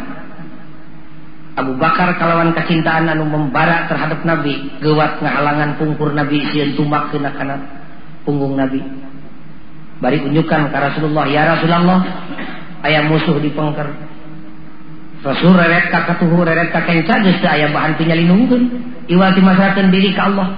[1.56, 7.32] Abu Bakar kalawan kecintaan anu membara terhadap Nabi gewat ngahalangan pungkur Nabi sieun tumbak kena
[7.32, 7.56] kana
[8.28, 8.84] punggung Nabi
[10.04, 12.04] bari unjukkan ke Rasulullah ya Rasulullah
[12.84, 13.88] ayah musuh di pengker
[15.24, 18.64] Rasul reret ka katuhu reret ka kenca geus aya bahan pinyalindungkeun
[19.08, 20.52] iwal dimasrakeun diri ka Allah.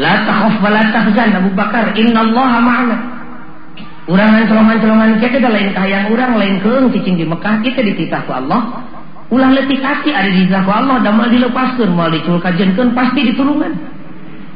[0.00, 2.96] La takhaf wa la tahzan Abu Bakar innallaha ma'ana.
[4.08, 8.32] Urang colongan-colongan kita da lain kahayang urang lain keung cicing di Mekah kita dititah ku
[8.32, 8.80] Allah.
[9.28, 13.76] Ulah letik hati ari dititah ku Allah da mal dilepaskeun mal diculkajenkeun pasti ditulungan.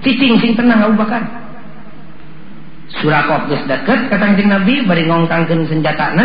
[0.01, 1.46] Cicing sing tenang Abu Bakar
[2.87, 6.25] Surakot geus deket ka Nabi bari ngongkangkeun senjatana.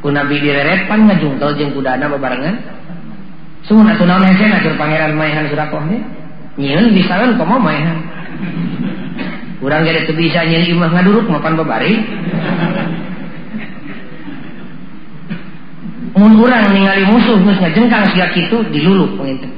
[0.00, 2.56] Ku Nabi direret pan ngajungkel jeung kudana bebarengan.
[3.68, 5.98] Sumun atuh naon hese atur pangeran maehan Surakoh ge.
[6.56, 8.00] Nyieun bisaeun komo maehan.
[9.60, 12.00] Urang gede teu bisa nyieun imah ngaduruk mapan babari.
[16.16, 19.52] Mun urang ningali musuh geus ngajengkang sia kitu dilulup penginteu.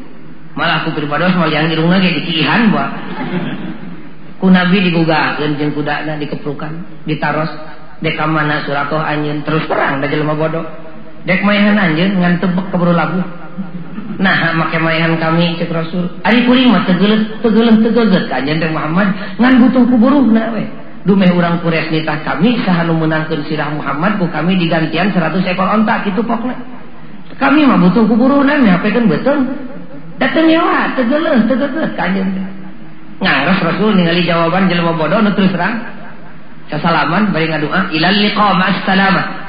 [0.59, 2.91] Malah aku pribadi mah yang dirungna ge dikihan bae.
[4.39, 7.51] Ku nabi digugahkeun jeung kudana dikeprukan ditaros
[7.99, 10.63] dek mana surakoh anjun terus perang dah jelema bodoh.
[11.27, 13.19] Dek mainan anjun ngan tebek keburu labu.
[14.19, 19.09] Nah make mainan kami cek rasul ari kuring mah tegelet tegelet tegelet anjeun teh Muhammad
[19.43, 20.65] ngan butuh kuburuh na we.
[21.03, 26.07] Dume urang kures nitah kami sahanu menangkeun sirah Muhammad ku kami digantian 100 ekor onta
[26.07, 26.55] kitu pokna.
[27.39, 29.43] Kami mah butuh kuburuh na nyapekeun betul.
[30.23, 32.48] Datang nyawa tegelet tegelet kanjeun
[33.19, 35.99] ngaras rasul ningali jawaban jelema bodoh nu terus terang
[36.69, 38.85] Kesalaman bari ngadua ilal liqa ma'as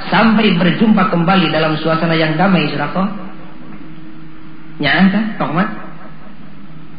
[0.08, 3.04] sampai berjumpa kembali dalam suasana yang damai surako.
[4.80, 5.70] Nyaan kan Rahmat?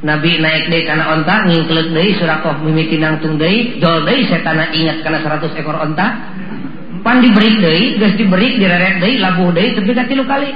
[0.04, 5.00] Nabi naik deui kana onta ngingkleuk deui surako mimiti nangtung deui dol deui setana ingat
[5.00, 6.06] kana 100 ekor onta.
[7.00, 10.52] Pan diberi deui, geus diberi direret deui labuh deui tapi ka tilu kali.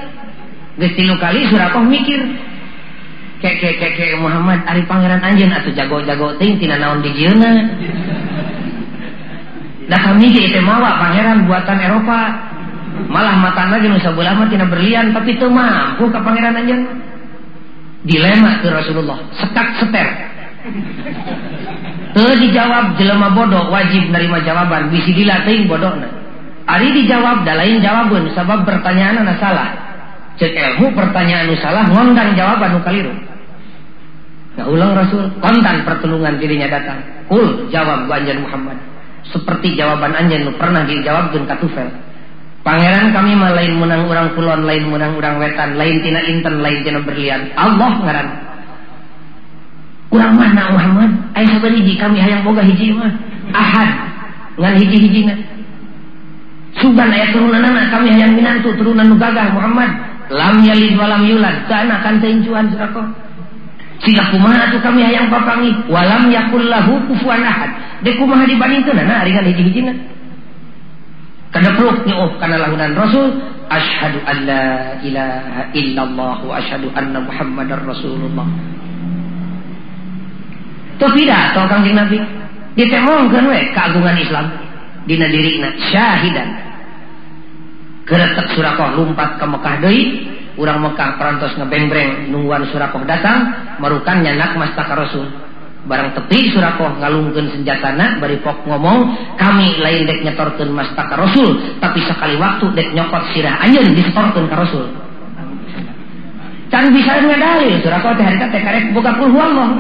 [0.77, 2.21] Geus tilu kali surako mikir
[3.45, 7.53] kek kek kek Muhammad ari pangeran anjeun atuh jago-jago teuing tina naon dijieuna.
[9.85, 12.21] Nah kami itu mawa pangeran buatan Eropa.
[13.05, 16.77] Malah mata lagi nusa bola tina berlian tapi itu mampu ke pangeran aja.
[18.05, 20.09] Dilema ke Rasulullah, sekat seter.
[22.17, 26.09] Tuh dijawab jelema bodoh wajib nerima jawaban bisi dilatih bodohna.
[26.65, 29.69] Ari dijawab dah lain jawaban sebab pertanyaan anu salah.
[30.41, 33.13] Cek ilmu pertanyaan anu salah ngondang jawaban anu kaliru.
[34.55, 37.03] Nggak ulang Rasul, kontan pertolongan dirinya datang.
[37.27, 38.79] Kul, jawab anjan Muhammad.
[39.27, 41.91] Seperti jawaban anjan pernah dijawab dengan katufel.
[42.65, 46.81] Pangeran kami mah lain menang orang kulon, lain menang orang wetan, lain tina inten, lain
[46.81, 47.51] tina berlian.
[47.59, 48.29] Allah ngaran.
[50.09, 51.11] Kurang mana Muhammad?
[51.35, 53.11] Ayah sabar hiji kami hayang boga hiji mah.
[53.51, 53.91] Ahad.
[54.55, 55.35] Ngan hiji-hijina.
[56.79, 59.91] Sugan ayat turunan anak kami hayang minantu turunan gagah Muhammad.
[60.31, 61.67] Lam yalid walam yulad.
[61.67, 63.03] Kana kan teincuan sirako.
[64.03, 67.71] Sila kumaha tu kami hayang papangi walam yakul lahu kufuwan ahad.
[68.03, 69.93] De kumaha dibandingkeun nah ringan hiji-hijina.
[71.55, 73.31] Kada peluk nyuuh kana lahunan Rasul
[73.71, 78.47] asyhadu an la ilaha illallah wa asyhadu anna muhammadar rasulullah.
[80.99, 82.19] Tu tidak tong kangjeng Nabi.
[82.75, 84.47] Ditemongkeun we keagungan Islam
[85.07, 86.49] dina dirina syahidan.
[88.05, 90.03] Keretek surakoh lumpat ke Mekah deui
[90.55, 93.51] urang Mekah perantos ngebengreng nungguan Surakoh datang
[93.83, 95.27] merukan nyanak mastaka Rasul.
[95.85, 102.01] Barang tepi Surakoh ngalungkeun senjatana bari pok ngomong kami lain dek nyetorkeun mastaka Rasul tapi
[102.07, 104.87] sekali waktu dek nyokot sirah anjeun disetorkeun ka Rasul.
[106.73, 109.75] Can bisa ngadali Surakoh teh harita teh karek boga kulhu Allah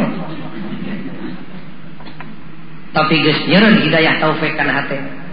[2.94, 5.23] tapi geus nyeureun hidayah taufik kana hate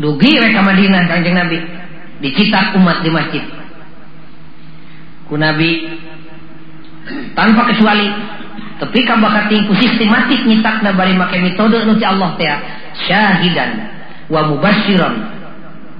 [0.00, 1.58] dugi mereka Madinah kanjeng Nabi.
[2.16, 3.44] Dicitak umat di masjid.
[5.28, 5.84] Ku Nabi
[7.36, 8.08] tanpa kecuali
[8.76, 12.48] tapi bakat tingku sistematik nyitak bari make metode nu Allah teh
[13.08, 13.70] syahidan
[14.28, 15.14] wa mubasyiran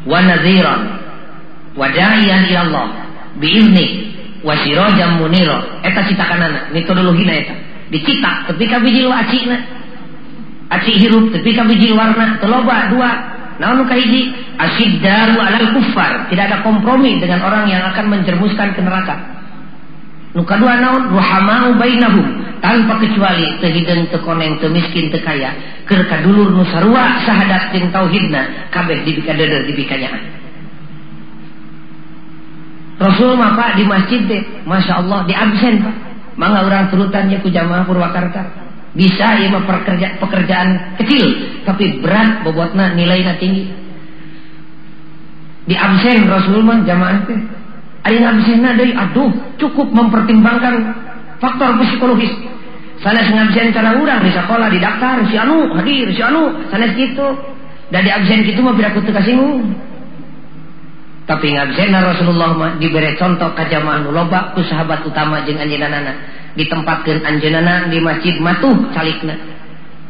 [0.04, 0.80] wa nadhiran
[1.72, 2.86] wa da'iyan ila Allah
[3.36, 5.84] biizni wa sirajan munira.
[5.84, 7.54] Eta citakanana metodologina eta.
[7.92, 9.56] Dicitak tapi ka biji acina
[10.72, 16.28] aci hirup tapi ka biji warna teloba dua namun kahiji asyiddaru alal kufar.
[16.28, 19.16] Tidak ada kompromi dengan orang yang akan menjermuskan ke neraka.
[20.36, 25.56] Nu kadua naon ruhamau bainahum tanpa kecuali tehideng tekoneng temiskin tekaya
[25.88, 30.36] keur kadulur nu sarua sahadat jeung tauhidna kabeh dibika deudeur dibikanyaan.
[32.96, 35.96] Rasul mah di masjid deh, Masya Allah di absen Pak.
[36.36, 38.65] Mangga orang turutannya ku jamaah Purwakarta.
[38.96, 41.24] Bisa ya pekerja, pekerjaan kecil
[41.68, 43.68] tapi berat bobotnya nilainya tinggi.
[45.68, 47.40] Di absen Rasulullah jamaah teh.
[48.06, 50.74] Ada yang aduh cukup mempertimbangkan
[51.42, 52.32] faktor psikologis.
[53.04, 57.36] Sana ngabsen cara urang di sekolah di daftar si anu hadir si anu sana gitu.
[57.92, 59.76] Dan di absen gitu mah bila kutu kasinggung.
[61.28, 66.00] Tapi ngabsen Rasulullah mah diberi contoh ke jamaah ku sahabat utama jeung anjeunna
[66.56, 69.36] ditempatkan anjenana di masjid matuh calikna.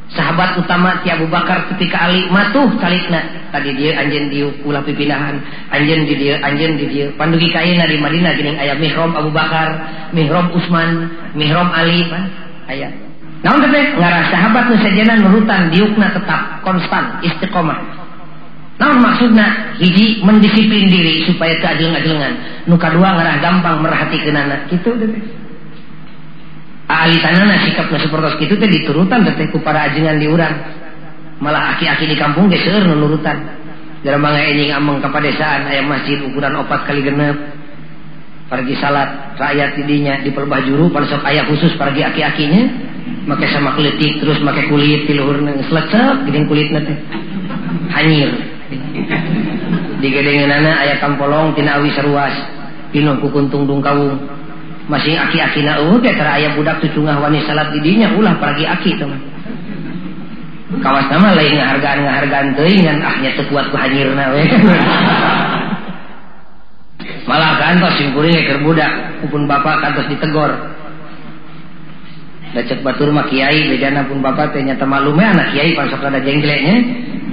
[0.06, 3.50] Sahabat utama ti Abu Bakar ketika Ali matuh calikna.
[3.50, 5.42] Tadi dia anjen di ulah pipinahan
[5.74, 7.06] anjen di dia anjen di dia.
[7.18, 9.68] Pandugi kaina di Madinah gini ayat mihrom Abu Bakar
[10.14, 12.30] mihrom Utsman mihrom Ali pan
[12.70, 12.94] ayat
[13.42, 18.06] naon teh ngarah sahabat nu sajana nurutan diukna tetap konstan istiqomah.
[18.76, 22.32] Namun maksudnya hiji mendisiplin diri supaya keadilan-adilan.
[22.68, 24.68] Nu kadua ngarah gampang merhatikan anak.
[24.68, 25.10] Gitu deh
[26.86, 30.54] alisanana sikap nusupertos itu teh diturutan terteku para ajengan diurang
[31.42, 33.36] malah aki-aki di kampung ge seueur nurutan.
[34.00, 37.36] Dalam mangga enjing ameng ka padesaan aya masjid ukuran opat kali genep.
[38.46, 42.62] Pergi salat rakyat didinya di perbajuru pada sok aya khusus pergi aki-akinya
[43.26, 46.98] make sama kelitik terus make kulit di luhurna selecep geuning kulitna teh.
[47.90, 48.30] Hanyir.
[49.98, 52.34] Di gedengeunana aya kampolong tina awi seruas
[52.94, 54.35] pinuh ku kuntung dungkawung.
[54.86, 59.18] Masih aki-aki na uh tera ayah budak tucungah wani salat didinya ulah pergi aki teman
[60.78, 64.46] kawas nama lain ngahargaan ngahargaan teuing ngan ahnya teu kuat ku hanyirna we
[67.28, 68.92] malah kantos singkuring keur budak
[69.26, 70.54] pun bapak kantos ditegor
[72.54, 76.78] lecet batur mah kiai bedana pun bapak teh nyata malume anak kiai pansok ada jenggleknya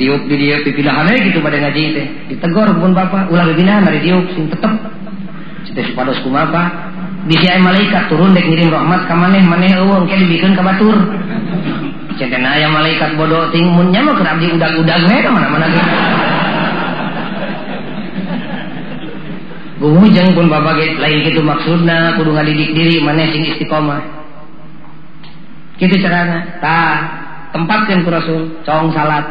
[0.02, 3.30] diuk di dia pipilahan gitu pada ngaji teh ditegor pun bapak.
[3.30, 4.74] Ulah bibina mari diuk sing tetep.
[5.64, 6.83] Cita supados kumaha
[7.24, 10.96] bisa malaikat turun dek ngirim rahmat ke maneh maneh eueuh ke dibikeun ka batur.
[12.24, 15.92] Aya malaikat bodoh ting mun nya mah keur abdi udag-udag mana-mana gitu
[19.84, 24.00] Gumujeng pun bapak ge lain gitu maksudna kudu ngadidik diri maneh sing istiqomah.
[25.76, 26.64] Kitu carana.
[26.64, 26.96] Tah
[27.52, 29.26] tempatkeun ku Rasul cong salat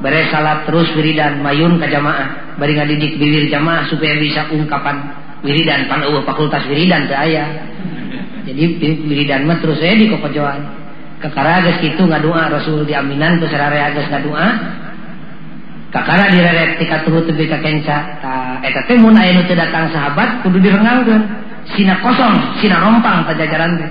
[0.00, 2.56] beres salat terus wiridan mayun ka jamaah.
[2.56, 4.96] Bari ngadidik bibir jamaah supaya bisa ungkapan
[5.44, 7.44] wiridan pan eueuh fakultas wiridan teh aya.
[8.44, 10.80] Jadi wiridan mah terus saya di kokojoan
[11.20, 14.44] kekara geus kitu ngadua Rasul diaminan ku sararea geus ngadua.
[15.90, 17.98] Kakara direret tika tuhu tepi ka kenca
[18.62, 21.22] eta teh mun aya nu datang sahabat kudu direnggangkeun
[21.74, 23.90] sina kosong sina rompang pajajaran teh.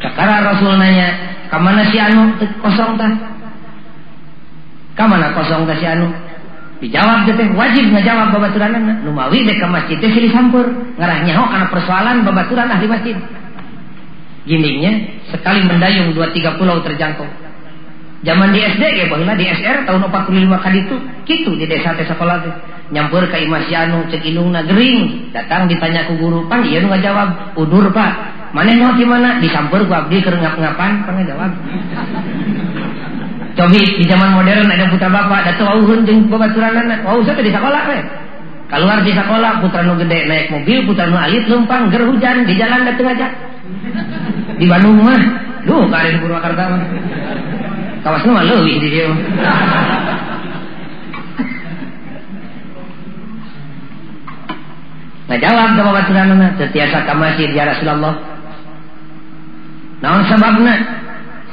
[0.00, 1.08] Kakara rasul nanya
[1.50, 2.38] kamana si anu?
[2.62, 3.12] Kosong tah.
[4.94, 6.14] Kamana kosong tah si anu
[6.82, 10.66] dijawab teh wajib ngajawab babaturanana nu mawi dek ka masjid teh silih sampur
[10.98, 13.16] ngarah nyaho kana persoalan babaturan ahli masjid.
[14.42, 14.90] Gininya
[15.30, 17.30] sekali mendayung dua tiga pulau terjangkau.
[18.26, 22.18] Zaman di SD ya baheula di SR tahun 45 kali itu gitu di desa desa
[22.18, 22.54] sekolah teh.
[22.90, 27.54] Nyampur ke Imas Yanu cek indungna gering datang ditanya ku guru pan iya nu jawab?
[27.54, 28.42] Udur pak.
[28.52, 29.38] Mana mau di mana?
[29.38, 31.06] Disampur ku abdi keur ngap-ngapan.
[31.06, 31.50] Pan jawab
[33.52, 37.82] cobi di zaman modern ada putra bapak datang wauhun jeung babaturanana wau saya di sekolah
[37.90, 37.98] we
[38.72, 42.54] keluar di sekolah putra nu gede naik mobil putra nu alit lumpang ger hujan di
[42.56, 43.28] jalan datang aja
[44.56, 45.20] di Bandung mah
[45.68, 46.80] duh karin Purwakarta mah
[48.02, 49.06] Kawas mah leuwih di dia.
[55.30, 58.18] Nah jawab ke babaturanana setiasa ka masjid ya Rasulullah.
[60.02, 60.74] Naon sababna?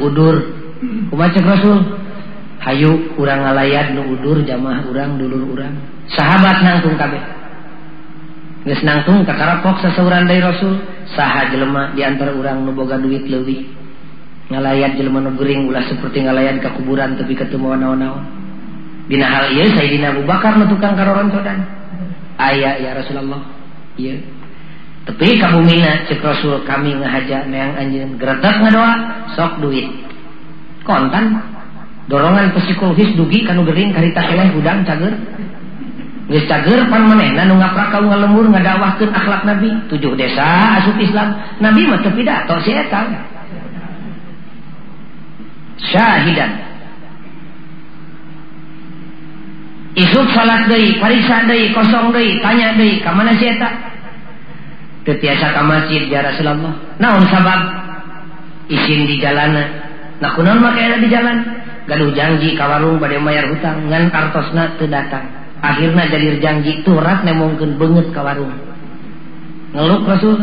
[0.01, 0.58] Udur.
[1.11, 1.77] baca Rasul
[2.59, 5.79] Hayu urang ngalayat nuudur jamaah urang dulur urang.
[6.11, 7.23] Sahabat nangtung kabeh.
[8.67, 10.75] Geus nangtung kakarapok sasauran dari Rasul
[11.15, 13.63] saha jelema di antara urang nu boga duit leuwih.
[14.51, 18.27] Ngalayat jelema nu gering ulah seperti ngalayat ka kuburan tapi ketemu naon-naon.
[19.07, 21.63] Dina hal ieu Sayyidina Abu Bakar nu tukang karorontodan
[22.35, 23.39] aya ya Rasulullah.
[23.95, 24.19] Ieu.
[25.07, 28.91] Tapi kabumina cek Rasul kami ngahaja neang anjeun geretak ngadoa
[29.39, 30.08] sok duit.
[30.89, 31.37] Kontan.
[32.09, 35.13] Dorongan psikologis dugi kanu gering karita keleh hudang cager.
[36.25, 39.69] Geus cager pan manehna nu ngaprak kaum ngalembur ngadawahkeun akhlak Nabi.
[39.93, 41.37] Tujuh desa asup Islam.
[41.61, 43.05] Nabi mah teu pidato si eta.
[45.77, 46.51] Syahidan.
[49.93, 53.69] Isuk salat deui pariksa deui kosong deui tanya deui ka mana si eta?
[55.05, 56.73] Teu tiasa ka masjid ya Rasulullah.
[56.97, 57.61] Naon sabab?
[58.69, 59.88] Isin di jalanan
[60.19, 61.37] Nah kunon makanya di jalan.
[61.87, 63.87] Gaduh janji kawarung pada mayar hutang.
[63.87, 65.25] Ngan kartosna teu datang.
[65.59, 68.51] Akhirnya jadi janji turat rak nemongkeun banget kawarung.
[69.75, 70.37] Ngeluk Rasul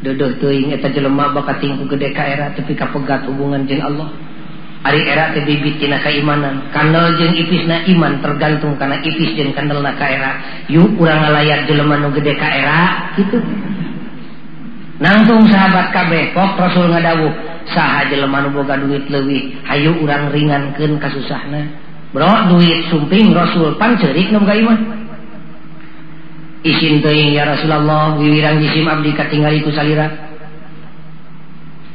[0.00, 4.08] Duduh teuing eta jelema bakat tingku gede ka era tapi kapegat hubungan jeung Allah.
[4.80, 6.72] Ari era teh bibit tina keimanan.
[6.72, 10.40] Kandel jeung ipisna iman tergantung kana ipis jeung kandelna ka era.
[10.72, 13.44] Yuk urang ngalayak jelema nu gede ka era kitu.
[15.00, 17.32] Nangtung sahabat kabeh, pok Rasul ngadawuh,
[17.74, 21.66] saha jelema nu boga duit leuwih hayu urang ringankeun kasusahna.
[22.10, 24.78] Bro duit sumping Rasul pan pancerik iman
[26.60, 30.28] isin teuing ya Rasulullah wiwirang jisim abdi katinggali ku salira.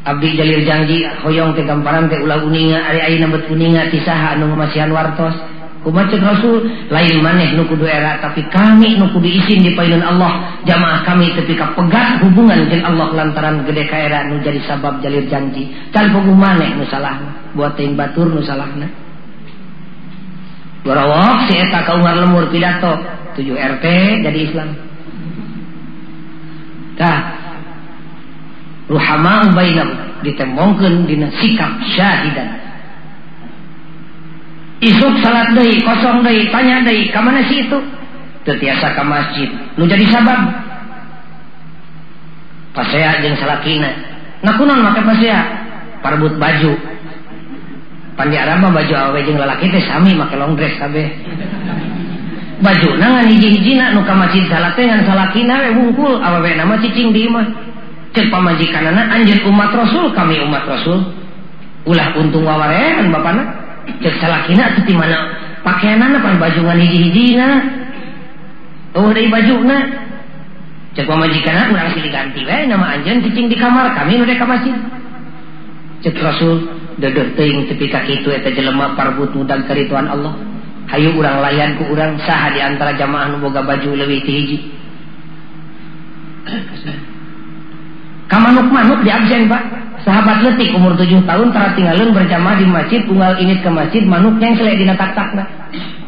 [0.06, 4.38] Abdi Jalir janji hoyong teh gamparan teh ulah uninga ari ayeuna bet uninga ti saha
[4.38, 5.34] anu masihan wartos.
[5.86, 10.58] Kumaha Rasul lain maneh nu kudu era tapi kami nu kudu isin di paeun Allah.
[10.66, 14.98] Jamaah kami tepi ka pegat hubungan jeung Allah lantaran gede ka era nu jadi sabab
[15.06, 15.70] jalir janji.
[15.94, 17.54] Can puguh maneh nu salahna?
[17.54, 18.90] Buat batur nu salahna?
[20.82, 22.98] Warawak si eta kaungar lemur pidato.
[23.38, 23.86] 7 RT
[24.26, 24.70] jadi Islam.
[26.98, 27.20] Dah.
[28.90, 29.90] Ruhama bainam
[30.24, 32.65] ditembongkeun dina sikap syahidan
[34.86, 37.80] isuk salat day kosong day tanya day kemana sih itu?
[38.46, 39.50] Tetiasa ke masjid.
[39.74, 40.54] Lu jadi sabab.
[42.78, 43.90] Pasea jeng salakina.
[44.46, 45.42] Nakunan maka pasea?
[46.06, 46.78] Parbut baju.
[48.16, 51.10] Pandi arama baju awe jeng lalaki teh sami make long dress kabeh.
[52.62, 57.10] Baju nangan hiji hijina nu ka masjid salat ngan salakina we wungkul awewe nama cicing
[57.12, 57.44] di imah.
[58.16, 61.02] Cek pamajikanana anjir umat rasul kami umat rasul.
[61.90, 63.65] Ulah untung wawarean bapana.
[64.86, 65.20] di mana?
[65.66, 65.98] Pakaian
[66.38, 67.50] baju hijina
[68.94, 69.56] oh, baju
[71.20, 71.58] majikan
[72.08, 73.92] ganti nama anjan kucing di kamar.
[73.98, 74.72] Kami mereka masjid
[76.06, 76.70] cek Rasul
[77.02, 80.38] dedeting tepi kaki itu eta jelema parbutu dan kerituan Allah.
[80.86, 84.58] Hayu urang layan ku urang saha di antara jamaah nu boga baju leuwih ti hiji.
[88.32, 89.85] Kamanuk manuk di absen Pak.
[90.06, 94.54] sahabat letik umur 7 tahun tertinggalun berjamaah di masjid unggal init ke masjid manuk yang
[94.54, 95.44] selek dina tak-takna.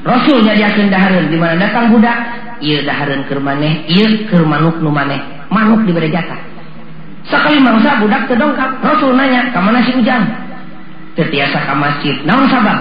[0.05, 2.15] Rasul diakin dahareun di mana datang budak?
[2.61, 5.19] Iya dahareun keur maneh iya keur manuk nu maneh.
[5.49, 6.37] Manuk diberi jatah
[7.27, 10.23] sekali mangsa budak terdongkap Rasul nanya ka mana si ujang?
[11.19, 12.15] Terbiasa ka masjid.
[12.23, 12.79] Naon sabab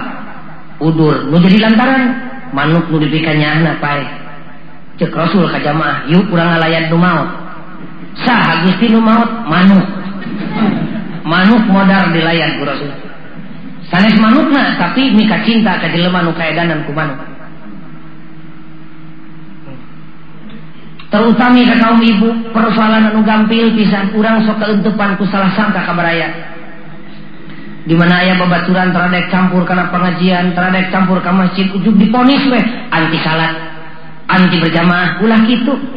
[0.78, 2.02] udur nu jadi lantaran
[2.54, 4.04] manuk nu dipikannya anak pae.
[5.00, 7.28] Cek Rasul ka jamaah yuk kurang ngalayan nu maut.
[8.22, 9.86] Sah gusti nu maut manuk.
[11.26, 12.90] Manuk modal di layar ku rasul.
[13.90, 17.18] Sanes manutna tapi mika cinta ka jelema nu kaedanan ku manuk.
[21.06, 26.54] Terutama ke kaum ibu persoalan anu gampil pisan kurang sok keentupan ku salah sangka kabaraya
[27.86, 32.64] di mana ayah babaturan teradek campur karena pengajian teradek campur ke masjid ujung diponis weh
[32.90, 33.54] anti salat
[34.26, 35.95] anti berjamaah ulah gitu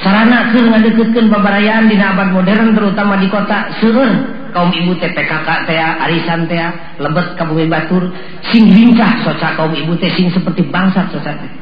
[0.00, 4.10] sarana keur ngadeukeutkeun babarayaan di abad modern terutama di kota seueur
[4.56, 6.60] kaum ibu teh PKK teh arisan teh
[7.00, 8.08] lebet ka bumi batur
[8.48, 11.52] sing lincah soca kaum ibu teh sing seperti bangsat soca teh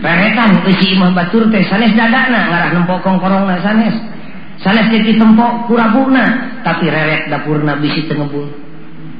[0.00, 3.92] Reretan isi imah batur teh sanes dadana ngarah nempok kongkorongna sanes.
[4.60, 8.48] Sanes jadi tempok kurabuna tapi reret dapurna bisi tengebul.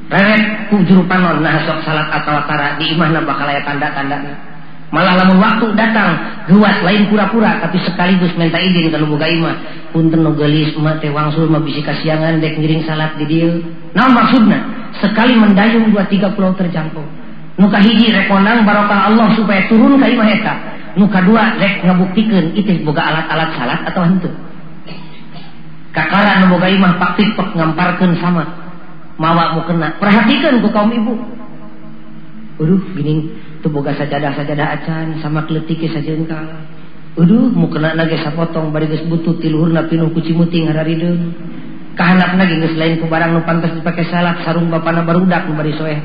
[0.09, 4.50] Reret ku juru panon nah sok salat atau tara di imahna bakal aya tanda-tandana.
[4.91, 6.19] Malah lamun waktu datang
[6.51, 9.55] guat lain pura-pura tapi sekaligus minta izin kalau boga imah.
[9.95, 13.63] Punten nu geulis mah teh wangsul mah bisi kasiangan dek ngiring salat di dieu.
[13.95, 14.59] Naon maksudna?
[14.99, 17.03] Sekali mendayung dua tiga pulau terjangkau.
[17.55, 20.53] Nuka hiji rekonang barokah Allah supaya turun ke imah eta
[20.95, 24.31] nu kadua rek ngabuktikan itu boga alat-alat salat atau henteu
[25.95, 28.43] kakara nu boga imah pak tipek ngamparkeun sama
[29.15, 31.15] mawa mu kena perhatikan ku kaum ibu
[32.59, 36.47] Uduh gini boga sajadah-sajadah acan sama kletik saja engkau
[37.11, 41.35] Uduh mu kena nage sapotong bari geus butut ti luhurna pinuh ku cimuting hararideun
[41.99, 45.75] kahanap nage geus lain ku barang nu pantas dipake salat sarung bapana barudak nu bari
[45.75, 45.99] soeh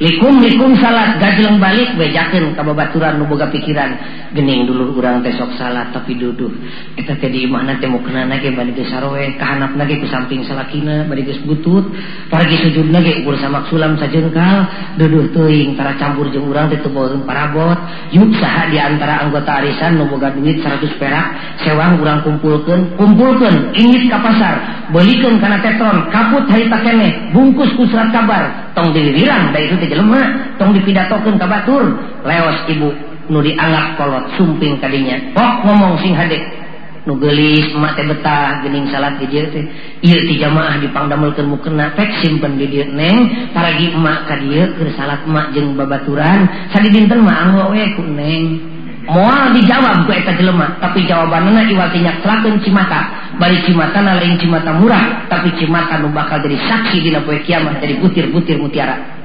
[0.00, 1.18] likum likum salat.
[1.22, 3.94] Gajleng balik bejakin kababaturan nuboga pikiran.
[4.34, 6.50] Gening dulu urang besok salat tapi duduk
[6.98, 10.42] eta teh di imahna teh mau kenana ge bari geus saroe kahanap nage ku samping
[10.42, 11.86] salakina bari geus butut
[12.26, 14.66] paragi sujud nage ukur sama sulam sajengkal
[14.98, 17.78] duduh teuing tara campur jeung urang teh tebogeun parabot.
[18.10, 21.26] Yuk saha di antara anggota arisan nuboga duit 100 perak
[21.62, 27.86] sewang urang kumpulkeun kumpulkeun ingit ka pasar beulikeun kana tetron kaput harita keneh bungkus ku
[27.86, 31.84] surat kabar tong dilirang da itu teh jelema tong dipidatokeun ka batur
[32.24, 32.88] leos ibu
[33.28, 35.36] nu dianggap kolot sumping kadinya.
[35.36, 36.40] Pok ngomong sing hadek
[37.04, 39.64] nu gelis emak teh betah gening salat di dieu teh.
[40.00, 44.88] Ieu ti jamaah dipangdamelkeun mukena pek simpen di dieu neng paragi emak ka dieu keur
[44.96, 46.72] salat emak jeung babaturan.
[46.72, 48.72] Sadi dinten mah anggo we ku neng.
[49.04, 53.36] Moal dijawab ku eta jelema, tapi jawabanna iwal tinyak telakeun cimata.
[53.36, 58.00] Bari cimata lain cimata murah, tapi cimata nu bakal jadi saksi dina poe kiamat jadi
[58.00, 59.23] butir-butir mutiara.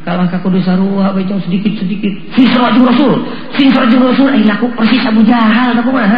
[0.00, 2.32] Kalau ka kudu sarua bae sedikit-sedikit.
[2.32, 3.20] Sing sarajung Rasul,
[3.52, 6.08] sing sarajung Rasul ai laku persis Abu Jahal aku mah.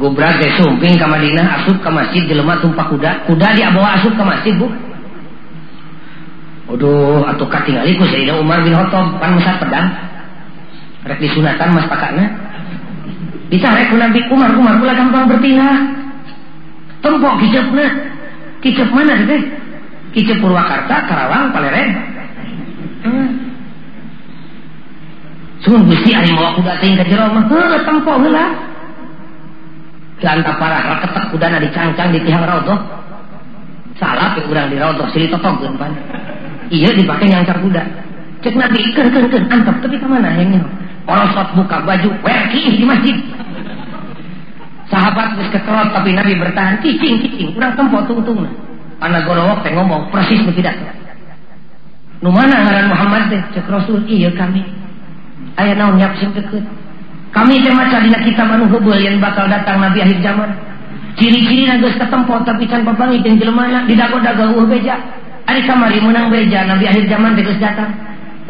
[0.00, 3.24] Gubrak teh sumping ke Madinah asup ke masjid jelema tumpah kuda.
[3.28, 4.68] Kuda dia bawa asup ke masjid bu.
[6.76, 9.16] Aduh atau katingali ku Sayyidina Umar bin Khattab.
[9.16, 9.88] Pan musat pedang.
[11.04, 12.49] Rek disunatan mas pakakna
[13.50, 15.78] ditarik Nabi Umar Umar pula gampang bertindak
[17.02, 17.86] tempok kicepna
[18.62, 19.42] kicep mana teh
[20.14, 21.88] kicep Purwakarta Karawang Paleren
[23.04, 23.28] hmm.
[25.60, 28.70] Sungguh Gusti ari mawa kuda teh ka jero mah heuh tempok heula
[30.20, 32.76] Lanta parah ketek kudana dicangcang di tiang rodoh.
[33.96, 35.96] Salah pe urang di rodoh sili totogkeun pan.
[36.68, 37.82] Iya dipakai nyangcar kuda.
[38.44, 40.60] Cek nabi ikan ikan antap tapi ke mana yang
[41.08, 43.16] Orosot buka baju werki di masjid.
[44.90, 48.42] Sahabat kekerot tapi Nabi bertahan cicing cicing urang tempo tungtung.
[48.98, 50.74] Ana gorowok teh ngomong persis tidak.
[52.18, 54.66] Nu mana ngaran Muhammad teh cek Rasul iya kami.
[55.54, 56.66] Aya naon nyiap sing deket.
[57.30, 60.50] Kami teh maca dina kita hubul yang bakal datang Nabi akhir zaman.
[61.14, 64.98] Ciri-ciri geus ketempo tapi can papangi jeung jelema di dago-dago beja.
[65.46, 67.94] Ari kamari menang beja Nabi akhir zaman teh geus datang.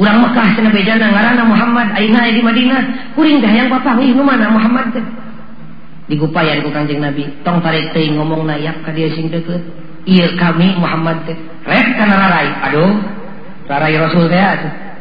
[0.00, 3.12] Urang Mekah cenah bejana ngaranna Muhammad ayeuna di Madinah.
[3.12, 5.04] Kuring dah yang papangi nu mana Muhammad teh.
[6.10, 9.62] Digupayan ku Kanjeng Nabi, tong tarik teuing ngomongna yak ka dieu sing deukeut.
[10.10, 11.38] Ieu kami Muhammad teh.
[11.62, 12.48] Rek kana rarai.
[12.66, 12.98] Aduh.
[13.70, 14.42] Rarai Rasul teh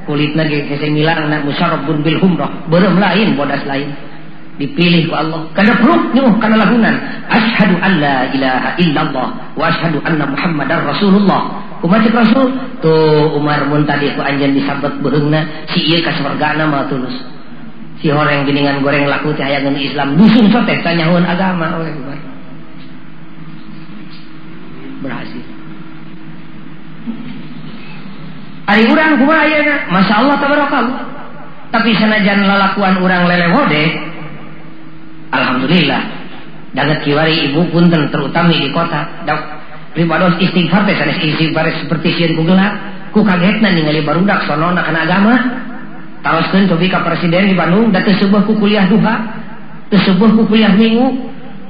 [0.10, 3.94] kulit lagi hese milang nak musyarabun bil humrah berem lain bodas lain
[4.58, 6.96] dipilih ku Allah karena perut nyuh karena lahunan
[7.30, 12.50] ashadu an la ilaha illallah wa ashadu anna muhammadar rasulullah kumacik rasul
[12.82, 12.92] tu
[13.38, 17.14] Umar mun tadi ku anjan disabet beheungna si ieu ka surgana mah tulus
[18.00, 22.20] si horeng geningan goreng laku teh aya Islam dusun sotek tanyahuan agama oleh Umar
[25.00, 25.44] berhasil
[28.70, 29.90] Ari urang kumaha ayeuna?
[29.90, 31.02] Masya Allah tabarakallah.
[31.74, 33.98] Tapi sanajan lalakuan urang lelewode,
[35.34, 36.02] Alhamdulillah.
[36.78, 39.26] Dagat kiwari ibu punten terutama di kota.
[39.26, 39.42] Dok,
[39.98, 42.74] ribados istighfar teh sanes istighfar seperti sieun ku gelap.
[43.10, 45.34] Ku kagetna ningali barudak sonona kana agama.
[46.20, 49.16] Taroskeun cobi ka presiden di Bandung da teu sebuah ku kuliah duha,
[49.88, 51.16] teu sebuah ku kuliah minggu,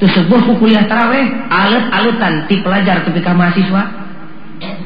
[0.01, 3.83] teu sebuah ku kuliah taraweh, alet-aletan ti pelajar tepi ka mahasiswa.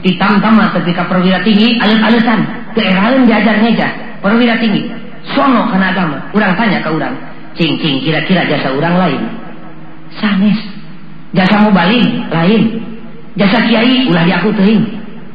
[0.03, 2.39] Ditamtama tepi ka perwira tinggi, alet-aletan.
[2.75, 3.87] Keerahan diajar ngeja,
[4.19, 4.91] perwira tinggi.
[5.31, 6.17] Sono kana agama.
[6.35, 7.15] Urang tanya ke urang,
[7.55, 9.21] cing cing kira-kira jasa urang lain.
[10.19, 10.59] Sanes.
[11.31, 12.83] Jasa mobalin lain.
[13.39, 14.83] Jasa kiai ulah diaku teuing.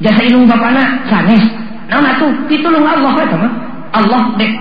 [0.05, 1.43] Jasa ilung bapana sanes.
[1.89, 3.68] Naon atuh pitulung Allah eta mah.
[3.93, 4.53] Allah dek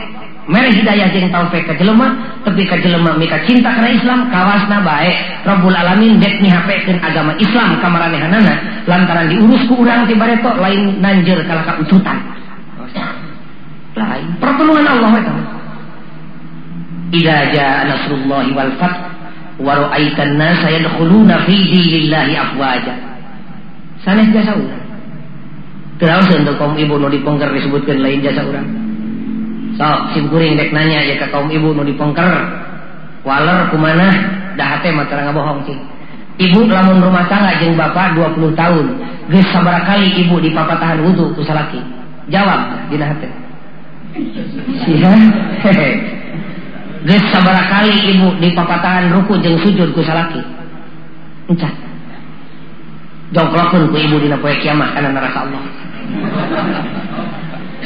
[0.47, 5.11] mere hidayah jeung taufik ka jelema tapi ka jelema mika cinta kana Islam kawasna bae
[5.43, 11.03] Rabbul Alamin dek nyihapekeun agama Islam ka maranehanana lantaran diurus ku urang ti bareto lain
[11.03, 12.17] nanjeur kala ka ucutan.
[13.97, 14.28] Lain.
[14.39, 15.34] Pertolongan Allah eta
[17.07, 18.99] Idza jaa nasrullahi wal fath
[19.63, 22.93] wa ra'aitan nasa yadkhuluna fi dinillahi afwaja.
[24.03, 24.86] Sanes jasa urang.
[25.97, 28.86] Terus untuk kaum ibu nu dipongker disebutkan lain jasa urang
[29.78, 32.25] sok simkuring dek nanya ya ke kaum ibu nu dipongker.
[33.21, 34.09] Waler kumana
[34.57, 35.78] dah hate mah terang bohong sih.
[36.38, 38.86] Ibu lamun rumah tangga jeung bapak 20 tahun
[39.30, 41.82] geus sabaraha kali ibu di papatahan wudu ku salaki.
[42.34, 43.30] Jawab dina hate
[44.86, 45.13] sia
[47.05, 50.41] geus sabaraha kali ibu di papatahan ruku jeung sujud ku salaki.
[51.53, 51.73] Encah.
[53.36, 55.63] Jongklokeun ku ibu dina poe kiamat kana neraka Allah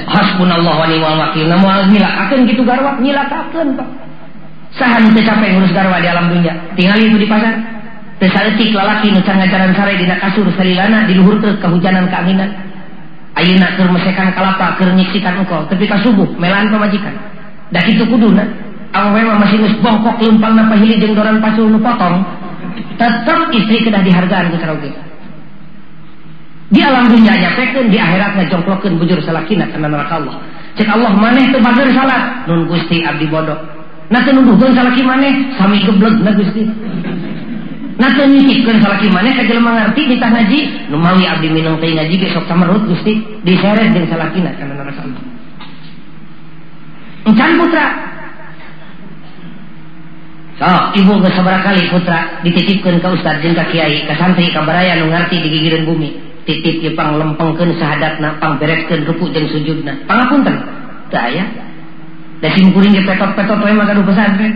[0.07, 1.45] hasbunallah wa ni'mal wakil.
[1.47, 3.87] Namun nyilakakeun gitu garwa nyilakakeun pak.
[4.71, 6.53] Sahan teu capek ngurus garwa di alam dunia.
[6.75, 7.55] Tinggal itu di pasar.
[8.21, 12.49] Teu saeutik lalaki nu can ngajaran sare dina kasur salilana di luhur teu kahujanan keanginan
[13.35, 15.65] ayeuna keur mesekan kalapa keur nyiksikan engkau.
[15.67, 17.31] Tapi ka subuh melaan pamajikan
[17.71, 18.43] da kitu kuduna
[18.91, 22.27] awewe memang masih geus bongkok leumpang na pahili jeung doran pasul nu potong
[22.99, 24.91] tetep istri kedah dihargaan ku saroge
[26.71, 30.39] di alam dunia nyapekeun di akhirat ngajongklokeun bujur salakina kana neraka Allah.
[30.79, 32.47] Cek Allah maneh teu bager salat.
[32.47, 33.59] Nun Gusti abdi bodoh
[34.07, 36.63] na teu nuduhkeun salaki maneh sami gebleg na Gusti.
[37.99, 42.15] Na teu nyicipkeun salaki maneh ka jelema ngarti ditah ngaji nu abdi minang teh ngaji
[42.15, 43.19] ge sok camerut Gusti.
[43.43, 45.23] Diseret jeung salakina kana neraka Allah.
[47.27, 47.87] Encan putra.
[50.55, 52.39] So, ibu ke kali putra.
[52.47, 56.30] Dititipkan ke ustad jeung ka kiai, ka santri, ka baraya nu ngarti di gigireun bumi
[56.45, 59.93] titik Jepang lempengkeun sahadatna napang beresken rukuk jeung sujudna.
[60.09, 60.55] Pangapunten
[61.11, 61.45] daya
[62.41, 64.53] da kuring ge petot-petot we mah gaduh pesantren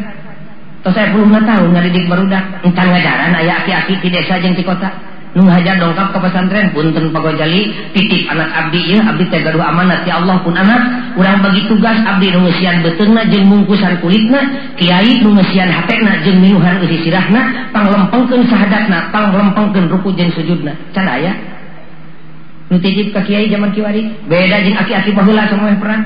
[0.82, 4.90] tos saya puluh tahun ngadidik barudak encan ngajaran aya aki-aki di desa jeung di kota.
[5.36, 10.08] Nu hajar dongkap ke pesantren punten pagojali titik anak abdi ya abdi teh gaduh amanat.
[10.08, 14.40] Ya Allah pun anak urang bagi tugas abdi nu ngeusian beuteungna jeung mungkusan kulitna
[14.80, 20.72] kiai nu ngeusian hatena jeung minuhan eusi sirahna panglempengkeun sahadatna panglempengkeun ruku jeung sujudna.
[20.96, 21.36] Can aya?
[22.70, 24.10] Nutitip ke kiai zaman kiwari.
[24.26, 26.04] Beda jeng aki-aki bahula semua yang perang.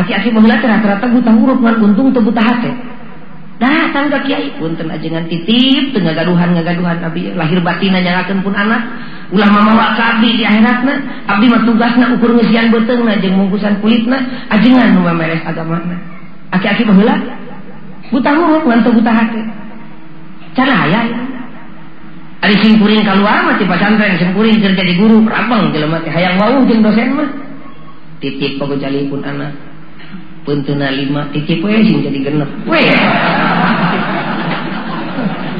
[0.00, 2.72] Aki-aki bahula rata-rata buta huruf ngan untung tuh buta hati.
[3.60, 6.96] Datang ke kiai punten ajengan titip tengah gaduhan ngagaduhan.
[7.04, 8.82] Abdi lahir batin nyalakeun pun anak.
[9.30, 11.26] Ulah mamawa ka abdi di akhiratna.
[11.28, 14.48] Abdi mah tugasna ukur ngesian beteungna jeung mungkusan kulitna.
[14.48, 17.14] Ajengan nu meres agamana aki-aki bahula
[18.10, 19.42] buta huruf ngan buta hati.
[20.50, 21.29] Cara aya ya
[22.40, 26.80] Ari simkuring keluar mah di pesantren kerja di guru rabang jelema teh hayang wau jeung
[26.80, 27.28] dosen mah.
[28.16, 29.52] Titip pagojali pun anak.
[30.48, 32.48] Punteuna lima titip we sing jadi genep.
[32.64, 32.80] We.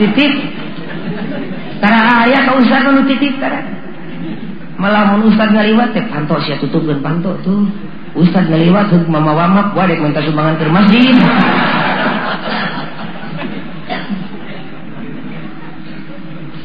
[0.01, 0.33] titip.
[1.85, 3.61] Tara aya ka ustaz nu titip tara.
[4.81, 7.69] Malah mun ustaz ngaliwat teh panto sia tutupkeun panto tuh.
[8.17, 11.13] Ustaz ngaliwat mama wamak wadek minta sumbangan ke masjid.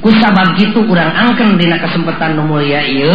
[0.06, 3.10] kusabab gitu kurang angken dina kesempatan mulia ieu.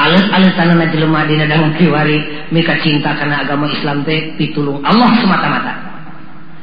[0.00, 5.72] Alat-alat tanah jelema dina dangun kiwari mereka cinta karena agama Islam teh pitulung Allah semata-mata.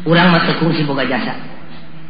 [0.05, 1.33] Urang masuk si boga jasa.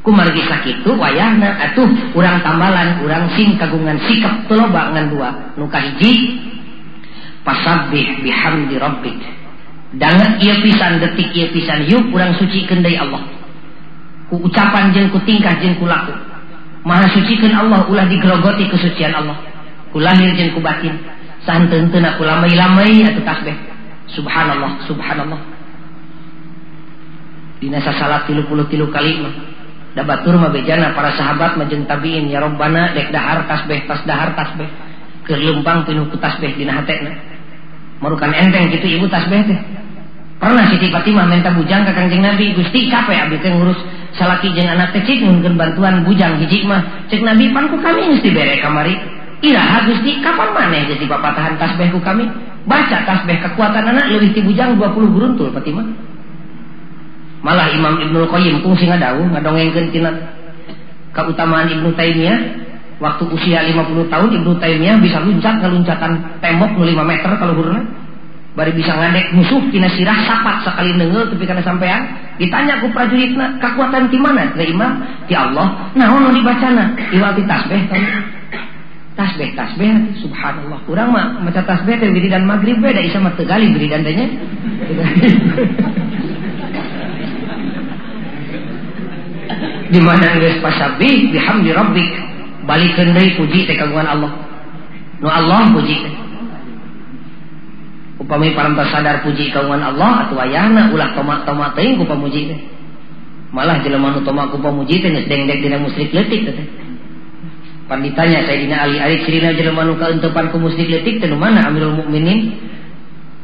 [0.04, 5.30] Kumargi sakitu wayahna atuh urang tambalan urang sing kagungan sikap teloba ngan dua
[5.60, 6.40] nuka hiji
[7.44, 9.20] pasabbih bihamdi rabbik.
[10.00, 13.24] Dangan ieu pisan detik ieu pisan yuk urang suci kendai Allah.
[14.32, 16.16] Ku ucapan jeng ku tingkah jeng ku laku.
[16.88, 19.36] Maha sucikan Allah ulah digerogoti kesucian Allah.
[19.92, 20.96] Kulahir jeung ku batin.
[21.44, 23.56] Santeun aku lamai-lamai atau tasbih.
[24.08, 25.42] Subhanallah, subhanallah.
[27.60, 29.36] Dina salat tilu puluh tilu kali mah.
[30.00, 34.08] Da batur mah bejana para sahabat mah jeung tabiin ya Rabbana dek dahar tasbih tas
[34.08, 34.72] dahar tasbih.
[35.28, 37.20] Keur leumpang pinuh ku tasbih dina hatena.
[38.00, 39.60] Marukan enteng gitu ibu tasbih teh.
[40.38, 44.92] Pernah Siti Fatimah minta bujang ke kanjeng Nabi Gusti capek teh ngurus salaki jeung anak
[44.92, 45.22] teh cik
[45.56, 50.50] bantuan bujang hiji mah cek Nabi pan ku kami mesti bere kamari Iraha Gusti, kapan
[50.50, 52.26] mana jadi tahan tasbihku kami?
[52.66, 55.86] Baca tasbih kekuatan anak lebih tibujang 20 guruntul Fatimah.
[57.46, 60.10] Malah Imam Ibnu Qayyim kung sing ngadau ngadongengkeun tina
[61.14, 62.40] keutamaan Ibnu Taimiyah
[62.98, 67.86] waktu usia 50 tahun Ibnu Taimiyah bisa luncat ngeluncatan tembok 5 meter kalau hurna
[68.58, 72.10] bari bisa ngadek musuh tina sirah sapat sekali nengel tapi karena sampean
[72.42, 74.50] ditanya ku prajuritna kekuatan di mana?
[74.58, 74.98] Teh imam
[75.30, 76.98] di Allah nah ono dibacana?
[77.14, 77.86] Iwati tasbih
[79.14, 80.82] tasbih tasbih subhanallah.
[80.90, 84.18] Kurang mah maca tasbih teh wiridan maghrib beda isa mah tegali wiridan teh
[89.94, 91.30] di mana geus pasabih?
[91.30, 92.10] Bihamdi rabbik.
[92.66, 94.34] Balikeun deui puji teh kagungan Allah.
[95.22, 96.27] Nu Allah puji teh
[98.18, 102.60] upami parantos sadar puji kagungan Allah atau ayana ulah tomat-tomat teuing ku pamuji teh.
[103.54, 106.68] Malah jelema nu tomat ku pamuji teh geus dengdek dina musyrik leutik teh
[107.88, 111.96] pan ditanya Sayyidina Ali ari cirina jelema nu kaentepan ku musyrik leutik teh mana Amirul
[111.96, 112.58] Mukminin?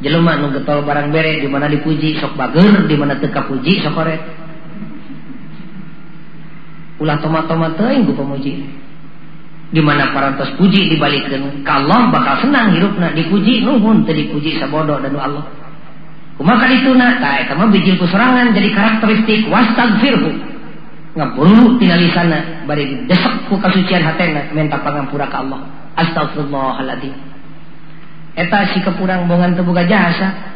[0.03, 3.93] Jelema nu getol barang bere di mana dipuji sok bager di mana teu kapuji sok
[3.95, 4.21] koret
[6.99, 8.67] ulah tomat-tomat teuing ku pamuji
[9.74, 15.49] di mana parantos puji dibalikin kalau bakal senang hirupna dipuji nuhun dipuji sabodo dan Allah.
[16.38, 20.30] Kumaha itu nak tak eta mah bijil serangan jadi karakteristik wastagfirhu
[21.13, 25.65] ngabulu tina lisana bari didesak ku kasucian hatena minta pangampura ka Allah.
[25.97, 27.13] Astagfirullahaladzim
[28.38, 30.53] eta si kepurang bongan terbuka jasa.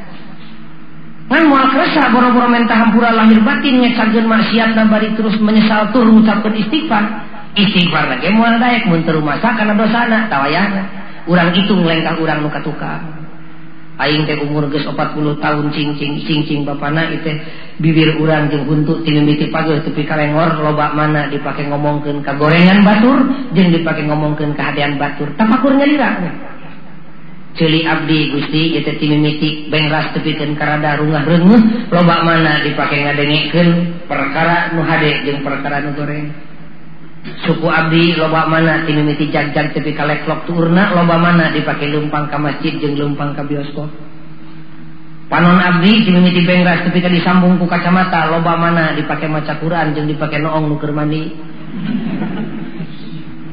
[1.27, 6.53] Ngan moal kerasa boro-boro minta hampura lahir batin ngekageun maksiat bari terus menyesal tur mengucapkan
[6.53, 7.03] istighfar
[7.57, 10.83] istighfar lagi mau dayak muntur masa karena dosana tawayana
[11.25, 13.27] urang itu lengkah urang nuka tukang
[13.97, 15.97] aing teh umur geus 40 tahun cing
[16.45, 17.33] cing bapana itu
[17.81, 22.85] bibir urang jeung untuk tinggi miti pager tepi kalengor loba mana dipake ngomongkeun ka gorengan
[22.85, 23.25] batur
[23.57, 25.33] jeung dipake ngomongkeun ka hadean batur.
[25.33, 26.45] Tapakur nyalira
[27.57, 33.69] Celi abdi Gusti eta timimiti bengras tepikeun karada rungah reuneuh loba mana dipake ngadengikeun
[34.05, 36.46] perkara nu hade jeung perkara nu goreng.
[37.43, 42.73] suku Abdi loba mana timiti jajan ka leklok turna loba mana dipakai lumpang ke masjid
[42.79, 43.89] jeung lumpang ke bioskop.
[45.27, 48.31] Panon Abdi timiti bengras tepi tadi disambung ku kacamata.
[48.31, 51.35] Loba mana dipakai maca Quran jeung dipakai noong nuker mandi.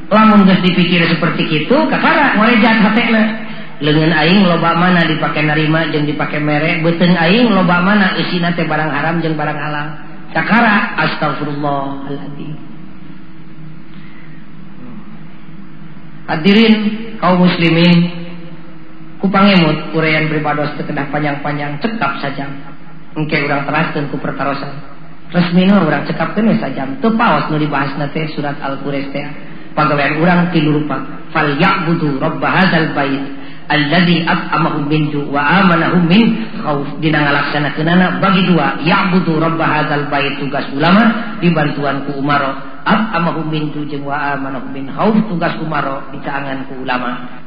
[0.07, 3.23] Lamun geus dipikir seperti itu kakara ngorejat hatena
[3.83, 6.79] lengan aing loba mana dipakai narima jeung dipakai mere.
[6.79, 9.87] Beuteung aing loba mana isina teh barang haram jeung barang halal.
[10.31, 12.74] Kakara astagfirullahaladzim.
[16.25, 16.75] Hadirin
[17.21, 18.25] kaum muslimin
[19.21, 22.49] kupangemut uraian beribados terkedah panjang-panjang cekap saja.
[23.15, 24.95] Engke urang teraskeun ku pertarosan
[25.35, 26.87] resmina urang cekapkeun we saja.
[27.03, 29.25] Teu paos nu dibahas nate surat al-quraish teh.
[29.75, 31.03] Pagawean urang tilu rupa.
[31.35, 33.23] Fal ya'budu rabb hadzal bait
[33.65, 36.85] alladzi at'amahum min ju wa amanahum min khauf.
[37.01, 42.53] Dina ngalaksanakeunana bagi dua ya'budu rabb hadzal bait tugas ulama dibantuan ku umaro.
[42.85, 47.41] Ab amahum min jeung wa amanahum min hauf tugas kumaro dicaangan ku ulama.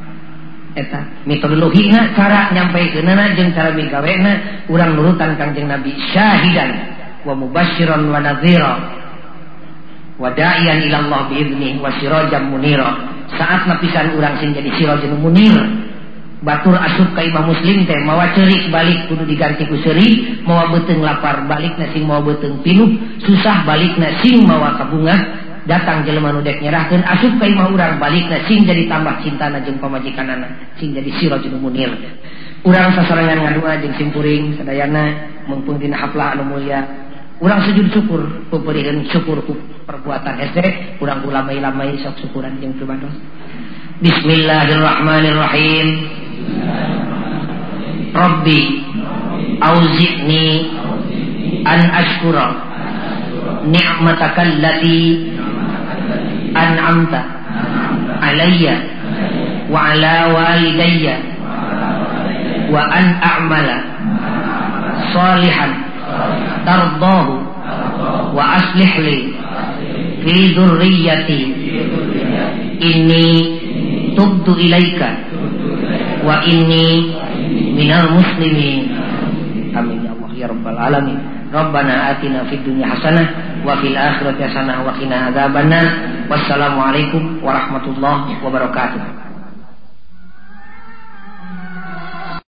[0.75, 6.71] Eta metodologina cara nyampaikeunana jeung cara migawena urang nurutan kanjeng Nabi syahidan
[7.23, 8.75] wa mubasyiran wa nadhira
[10.19, 12.91] wa da'iyan ila Allah biidznih wa sirajan munira.
[13.29, 15.55] Saat napisan urang sing jadi sirajan munir
[16.39, 21.51] Batur asup Kaimah muslim teh mawa cerik balik kudu diganti ku seri mawa beteng lapar
[21.51, 22.87] balik nasing mawa beteng pinuh
[23.27, 25.19] susah balik nasing mawa kabunga
[25.67, 29.83] datang jelema nu dek nyerahkeun asup ka imah urang balik sing jadi tambah cintana jeung
[29.83, 31.91] pamajikanana sing jadi sirajul munir.
[32.63, 36.87] Urang sasarangan ngadua jeung simpuring sadayana mumpung dina haplah anu mulia.
[37.43, 43.11] Urang sujud syukur pupurikeun syukur ku perbuatan hese urang ulamai-lamai sok syukuran jeung pribados
[43.99, 46.18] Bismillahirrahmanirrahim.
[48.15, 48.61] Rabbi
[49.61, 50.47] Auzi'ni
[51.67, 52.47] An ashkura
[53.69, 55.29] Ni'mataka allati
[56.55, 57.21] An'amta
[58.23, 58.75] Alayya
[59.71, 61.17] Wa ala walidayya
[62.73, 63.79] Wa an a'mala
[65.15, 65.73] Salihan
[66.65, 67.35] Tardahu
[68.35, 69.19] Wa aslih li
[70.25, 71.41] Fi dhurriyati
[72.83, 73.27] Inni
[74.19, 75.09] Tubtu ilaika
[76.29, 77.17] wa inni
[77.73, 78.93] minal muslimin.
[79.73, 81.19] Amin ya Allah ya rabbal alamin.
[81.49, 85.87] Rabbana atina fid dunya hasanah wa fil akhirati hasanah wa qina adzabannar.
[86.29, 89.18] Wassalamu alaikum warahmatullahi wabarakatuh